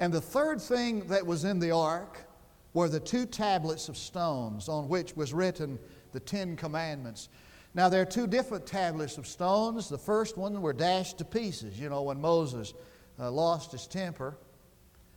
And 0.00 0.12
the 0.12 0.20
third 0.20 0.60
thing 0.60 1.06
that 1.08 1.26
was 1.26 1.44
in 1.44 1.58
the 1.58 1.72
ark 1.72 2.26
were 2.72 2.88
the 2.88 3.00
two 3.00 3.26
tablets 3.26 3.88
of 3.88 3.96
stones 3.96 4.68
on 4.68 4.88
which 4.88 5.14
was 5.16 5.32
written 5.32 5.78
the 6.12 6.20
Ten 6.20 6.56
Commandments. 6.56 7.28
Now, 7.74 7.88
there 7.88 8.02
are 8.02 8.06
two 8.06 8.26
different 8.26 8.66
tablets 8.66 9.18
of 9.18 9.26
stones. 9.26 9.88
The 9.88 9.98
first 9.98 10.36
one 10.36 10.60
were 10.62 10.72
dashed 10.72 11.18
to 11.18 11.24
pieces, 11.24 11.78
you 11.78 11.88
know, 11.88 12.02
when 12.02 12.20
Moses 12.20 12.72
uh, 13.18 13.30
lost 13.30 13.72
his 13.72 13.86
temper. 13.86 14.36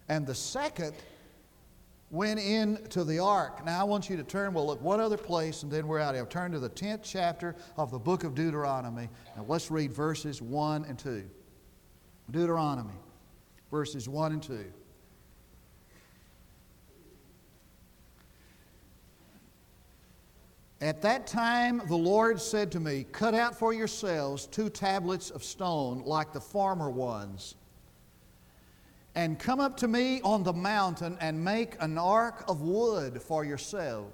And 0.10 0.26
the 0.26 0.36
second 0.36 0.94
went 2.10 2.40
into 2.40 3.04
the 3.04 3.20
ark. 3.20 3.66
Now 3.66 3.82
I 3.82 3.84
want 3.84 4.10
you 4.10 4.18
to 4.18 4.24
turn, 4.24 4.54
we'll 4.54 4.66
look 4.66 4.82
one 4.82 5.00
other 5.00 5.18
place 5.18 5.64
and 5.64 5.72
then 5.72 5.88
we're 5.88 6.00
out 6.00 6.12
of 6.12 6.16
here. 6.16 6.26
Turn 6.26 6.52
to 6.54 6.60
the 6.60 6.70
10th 6.70 7.02
chapter 7.04 7.56
of 7.76 7.92
the 7.92 8.00
book 8.00 8.24
of 8.24 8.34
Deuteronomy. 8.34 9.10
Now 9.36 9.46
let's 9.48 9.70
read 9.70 9.92
verses 9.92 10.42
1 10.42 10.86
and 10.86 10.98
2. 10.98 11.30
Deuteronomy, 12.32 12.94
verses 13.72 14.10
1 14.10 14.32
and 14.34 14.44
2. 14.44 14.66
At 20.80 21.02
that 21.02 21.26
time, 21.26 21.82
the 21.88 21.98
Lord 21.98 22.40
said 22.40 22.72
to 22.74 22.80
me, 22.80 23.06
Cut 23.12 23.34
out 23.34 23.58
for 23.58 23.74
yourselves 23.74 24.46
two 24.46 24.70
tablets 24.70 25.32
of 25.32 25.44
stone 25.44 26.04
like 26.06 26.34
the 26.34 26.42
former 26.42 26.90
ones 26.90 27.56
and 29.18 29.40
come 29.40 29.60
up 29.60 29.76
to 29.76 29.88
me 29.88 30.22
on 30.22 30.44
the 30.44 30.54
mountain 30.54 31.18
and 31.20 31.44
make 31.44 31.76
an 31.80 31.98
ark 31.98 32.44
of 32.48 32.62
wood 32.62 33.20
for 33.20 33.44
yourself. 33.44 34.14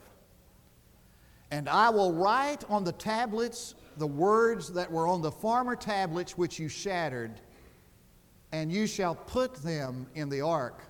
And 1.51 1.67
I 1.67 1.89
will 1.89 2.13
write 2.13 2.63
on 2.69 2.85
the 2.85 2.93
tablets 2.93 3.75
the 3.97 4.07
words 4.07 4.69
that 4.69 4.89
were 4.89 5.05
on 5.05 5.21
the 5.21 5.29
former 5.29 5.75
tablets 5.75 6.37
which 6.37 6.57
you 6.57 6.69
shattered, 6.69 7.41
and 8.53 8.71
you 8.71 8.87
shall 8.87 9.15
put 9.15 9.55
them 9.55 10.07
in 10.15 10.29
the 10.29 10.39
ark. 10.39 10.85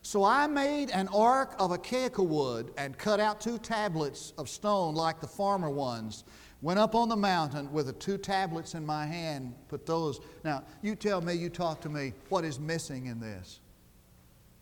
So 0.00 0.24
I 0.24 0.46
made 0.46 0.90
an 0.90 1.08
ark 1.08 1.54
of 1.58 1.70
acacia 1.70 2.22
wood 2.22 2.72
and 2.78 2.96
cut 2.96 3.20
out 3.20 3.42
two 3.42 3.58
tablets 3.58 4.32
of 4.38 4.48
stone 4.48 4.94
like 4.94 5.20
the 5.20 5.26
former 5.26 5.68
ones 5.68 6.24
Went 6.62 6.78
up 6.78 6.94
on 6.94 7.08
the 7.08 7.16
mountain 7.16 7.70
with 7.72 7.86
the 7.86 7.92
two 7.92 8.16
tablets 8.16 8.74
in 8.74 8.86
my 8.86 9.04
hand, 9.04 9.52
put 9.66 9.84
those. 9.84 10.20
Now, 10.44 10.62
you 10.80 10.94
tell 10.94 11.20
me, 11.20 11.34
you 11.34 11.50
talk 11.50 11.80
to 11.80 11.88
me, 11.88 12.12
what 12.28 12.44
is 12.44 12.60
missing 12.60 13.06
in 13.06 13.18
this? 13.18 13.58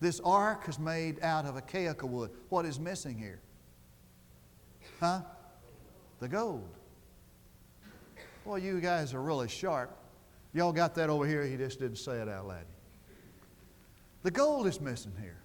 This 0.00 0.18
ark 0.24 0.66
is 0.66 0.78
made 0.78 1.22
out 1.22 1.44
of 1.44 1.56
acacia 1.56 2.06
wood. 2.06 2.30
What 2.48 2.64
is 2.64 2.80
missing 2.80 3.18
here? 3.18 3.40
Huh? 4.98 5.20
The 6.20 6.28
gold. 6.28 6.70
Boy, 8.46 8.56
you 8.56 8.80
guys 8.80 9.12
are 9.12 9.20
really 9.20 9.48
sharp. 9.48 9.94
Y'all 10.52 10.72
got 10.72 10.94
that 10.96 11.08
over 11.10 11.26
here, 11.26 11.44
he 11.44 11.56
just 11.56 11.78
didn't 11.78 11.98
say 11.98 12.20
it 12.20 12.28
out 12.28 12.46
loud. 12.46 12.64
The 14.22 14.30
gold 14.30 14.66
is 14.66 14.80
missing 14.80 15.12
here. 15.20 15.38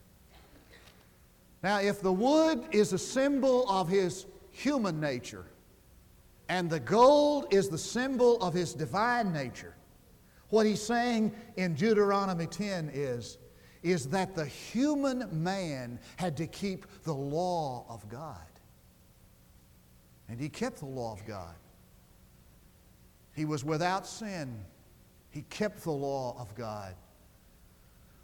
Now, 1.63 1.79
if 1.79 2.01
the 2.01 2.11
wood 2.11 2.65
is 2.71 2.93
a 2.93 2.97
symbol 2.97 3.69
of 3.69 3.87
his 3.87 4.25
human 4.51 4.99
nature, 4.99 5.45
and 6.49 6.69
the 6.69 6.79
gold 6.79 7.47
is 7.51 7.69
the 7.69 7.77
symbol 7.77 8.41
of 8.41 8.53
his 8.53 8.73
divine 8.73 9.33
nature. 9.33 9.75
What 10.49 10.65
he's 10.65 10.81
saying 10.81 11.33
in 11.57 11.73
Deuteronomy 11.73 12.45
10 12.45 12.91
is, 12.93 13.39
is 13.81 14.07
that 14.09 14.35
the 14.35 14.45
human 14.45 15.27
man 15.31 15.99
had 16.17 16.37
to 16.37 16.47
keep 16.47 16.85
the 17.03 17.13
law 17.13 17.85
of 17.89 18.07
God. 18.09 18.37
And 20.29 20.39
he 20.39 20.49
kept 20.49 20.79
the 20.79 20.85
law 20.85 21.13
of 21.13 21.25
God. 21.25 21.55
He 23.35 23.45
was 23.45 23.63
without 23.63 24.07
sin. 24.07 24.63
He 25.35 25.41
kept 25.49 25.83
the 25.83 25.91
law 25.91 26.33
of 26.39 26.55
God. 26.55 26.95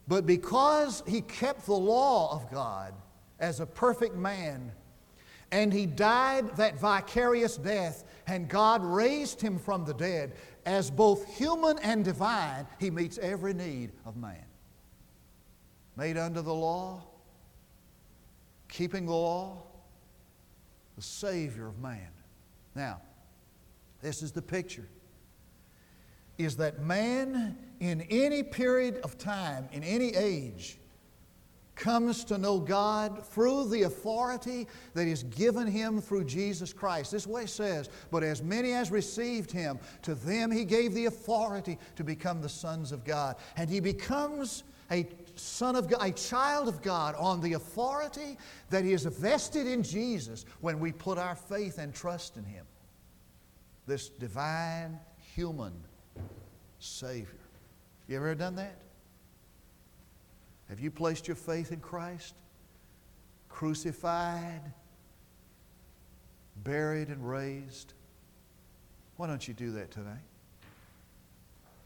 But 0.08 0.26
because 0.26 1.04
he 1.06 1.20
kept 1.20 1.66
the 1.66 1.74
law 1.74 2.34
of 2.34 2.50
God 2.50 2.94
as 3.38 3.60
a 3.60 3.66
perfect 3.66 4.16
man, 4.16 4.72
and 5.52 5.74
he 5.74 5.86
died 5.86 6.56
that 6.56 6.80
vicarious 6.80 7.58
death, 7.58 8.06
and 8.28 8.48
God 8.48 8.82
raised 8.82 9.42
him 9.42 9.60
from 9.60 9.84
the 9.84 9.94
dead, 9.94 10.36
as 10.66 10.90
both 10.90 11.28
human 11.38 11.80
and 11.80 12.06
divine, 12.06 12.66
he 12.80 12.90
meets 12.90 13.18
every 13.18 13.54
need 13.54 13.92
of 14.06 14.16
man. 14.16 14.46
Made 15.98 16.16
under 16.18 16.42
the 16.42 16.54
law, 16.54 17.04
keeping 18.70 19.06
the 19.06 19.12
law, 19.12 19.64
the 20.96 21.02
Savior 21.02 21.68
of 21.68 21.78
man. 21.80 22.08
Now, 22.74 23.02
this 24.02 24.24
is 24.24 24.32
the 24.32 24.42
picture. 24.42 24.88
Is 26.38 26.58
that 26.58 26.82
man 26.82 27.58
in 27.80 28.02
any 28.10 28.44
period 28.44 28.98
of 29.04 29.18
time, 29.18 29.68
in 29.72 29.84
any 29.84 30.16
age, 30.16 30.78
comes 31.76 32.24
to 32.26 32.38
know 32.38 32.60
God 32.60 33.26
through 33.26 33.70
the 33.70 33.84
authority 33.84 34.68
that 34.94 35.08
is 35.08 35.24
given 35.24 35.66
him 35.66 36.00
through 36.00 36.26
Jesus 36.26 36.72
Christ. 36.72 37.12
This 37.12 37.26
way 37.26 37.48
says, 37.48 37.90
But 38.12 38.24
as 38.24 38.44
many 38.44 38.74
as 38.74 38.92
received 38.92 39.52
him, 39.52 39.80
to 40.04 40.14
them 40.14 40.52
he 40.52 40.64
gave 40.64 40.94
the 40.94 41.08
authority 41.08 41.80
to 41.96 42.04
become 42.04 42.40
the 42.40 42.50
sons 42.50 42.92
of 42.92 43.04
God. 43.04 43.36
And 43.58 43.68
he 43.68 43.80
becomes 43.80 44.64
a 44.92 45.08
son 45.36 45.76
of 45.76 45.90
God, 45.90 46.08
a 46.08 46.12
child 46.12 46.68
of 46.68 46.84
God 46.84 47.16
on 47.16 47.42
the 47.42 47.54
authority 47.54 48.38
that 48.70 48.86
is 48.86 49.06
vested 49.06 49.66
in 49.66 49.82
Jesus 49.82 50.46
when 50.60 50.80
we 50.80 50.92
put 50.92 51.18
our 51.18 51.36
faith 51.36 51.80
and 51.80 51.96
trust 51.96 52.38
in 52.38 52.44
him. 52.44 52.66
This 53.88 54.10
divine 54.10 55.00
human 55.34 55.74
Savior. 56.82 57.28
You 58.08 58.18
ever 58.18 58.36
done 58.36 58.56
that? 58.56 58.82
Have 60.68 60.80
you 60.80 60.90
placed 60.90 61.28
your 61.28 61.36
faith 61.36 61.72
in 61.72 61.80
Christ? 61.80 62.34
Crucified, 63.50 64.62
buried, 66.64 67.10
and 67.10 67.28
raised? 67.28 67.94
Why 69.18 69.28
don't 69.28 69.48
you 69.48 69.54
do 69.54 69.72
that 69.74 69.92
tonight? 69.92 70.24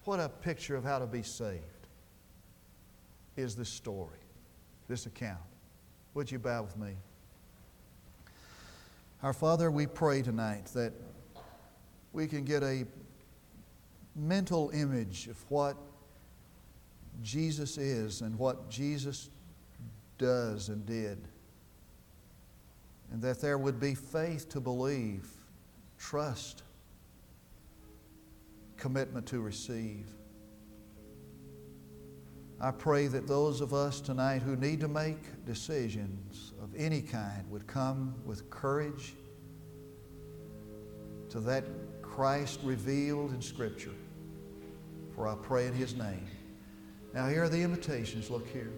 What 0.05 0.19
a 0.19 0.29
picture 0.29 0.75
of 0.75 0.83
how 0.83 0.99
to 0.99 1.07
be 1.07 1.23
saved 1.23 1.63
is 3.35 3.55
this 3.55 3.69
story, 3.69 4.19
this 4.87 5.05
account. 5.07 5.39
Would 6.13 6.31
you 6.31 6.39
bow 6.39 6.61
with 6.61 6.77
me? 6.77 6.93
Our 9.21 9.33
Father, 9.33 9.69
we 9.71 9.87
pray 9.87 10.21
tonight 10.21 10.67
that 10.67 10.93
we 12.13 12.27
can 12.27 12.45
get 12.45 12.63
a 12.63 12.85
mental 14.15 14.69
image 14.73 15.27
of 15.27 15.37
what 15.49 15.75
Jesus 17.21 17.77
is 17.77 18.21
and 18.21 18.37
what 18.37 18.69
Jesus 18.69 19.29
does 20.17 20.69
and 20.69 20.85
did. 20.85 21.27
And 23.11 23.21
that 23.21 23.39
there 23.41 23.57
would 23.57 23.79
be 23.79 23.93
faith 23.93 24.49
to 24.49 24.59
believe, 24.59 25.27
trust, 25.97 26.63
commitment 28.77 29.25
to 29.27 29.39
receive. 29.39 30.07
I 32.59 32.71
pray 32.71 33.07
that 33.07 33.27
those 33.27 33.61
of 33.61 33.73
us 33.73 33.99
tonight 33.99 34.41
who 34.41 34.55
need 34.55 34.79
to 34.79 34.87
make 34.87 35.45
decisions 35.45 36.53
of 36.63 36.69
any 36.75 37.01
kind 37.01 37.49
would 37.49 37.67
come 37.67 38.15
with 38.25 38.49
courage 38.49 39.13
to 41.29 41.39
that 41.41 41.65
Christ 42.01 42.61
revealed 42.63 43.33
in 43.33 43.41
Scripture. 43.41 43.91
For 45.15 45.27
I 45.27 45.35
pray 45.35 45.67
in 45.67 45.73
His 45.73 45.95
name. 45.95 46.27
Now, 47.13 47.27
here 47.27 47.43
are 47.43 47.49
the 47.49 47.61
invitations. 47.61 48.29
Look 48.29 48.47
here. 48.49 48.71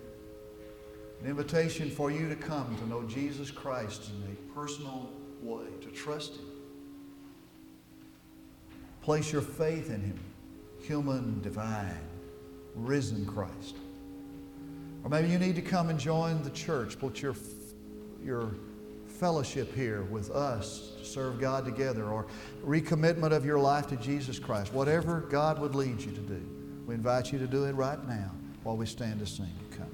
An 1.21 1.28
invitation 1.28 1.89
for 1.89 2.12
you 2.12 2.30
to 2.30 2.36
come 2.36 2.78
to 2.78 2.88
know 2.88 3.04
Jesus 3.04 3.50
Christ 3.50 4.12
in 4.12 4.32
a 4.32 4.54
personal 4.54 5.10
way, 5.41 5.65
to 5.82 5.88
trust 5.88 6.36
Him. 6.36 6.45
Place 9.02 9.32
your 9.32 9.41
faith 9.41 9.89
in 9.89 10.02
Him, 10.02 10.19
human, 10.82 11.41
divine, 11.41 11.97
risen 12.76 13.26
Christ. 13.26 13.78
Or 15.04 15.10
maybe 15.10 15.30
you 15.30 15.39
need 15.39 15.56
to 15.56 15.62
come 15.62 15.89
and 15.89 16.00
join 16.00 16.43
the 16.43 16.50
church, 16.52 17.00
put 17.00 17.21
your, 17.21 17.36
your 18.23 18.52
fellowship 19.19 19.73
here 19.73 20.03
with 20.03 20.30
us 20.32 20.91
to 20.99 21.06
serve 21.06 21.39
God 21.39 21.65
together, 21.65 22.06
or 22.06 22.27
recommitment 22.65 23.32
of 23.32 23.45
your 23.45 23.60
life 23.60 23.88
to 23.88 23.95
Jesus 23.97 24.38
Christ. 24.38 24.73
Whatever 24.73 25.21
God 25.21 25.60
would 25.60 25.73
lead 25.73 25.99
you 26.01 26.12
to 26.12 26.21
do. 26.21 26.41
We 26.86 26.95
invite 26.95 27.34
you 27.34 27.39
to 27.39 27.47
do 27.47 27.65
it 27.65 27.73
right 27.73 28.01
now 28.08 28.32
while 28.63 28.77
we 28.77 28.86
stand 28.86 29.19
to 29.19 29.25
sing. 29.25 29.49
Come. 29.71 29.89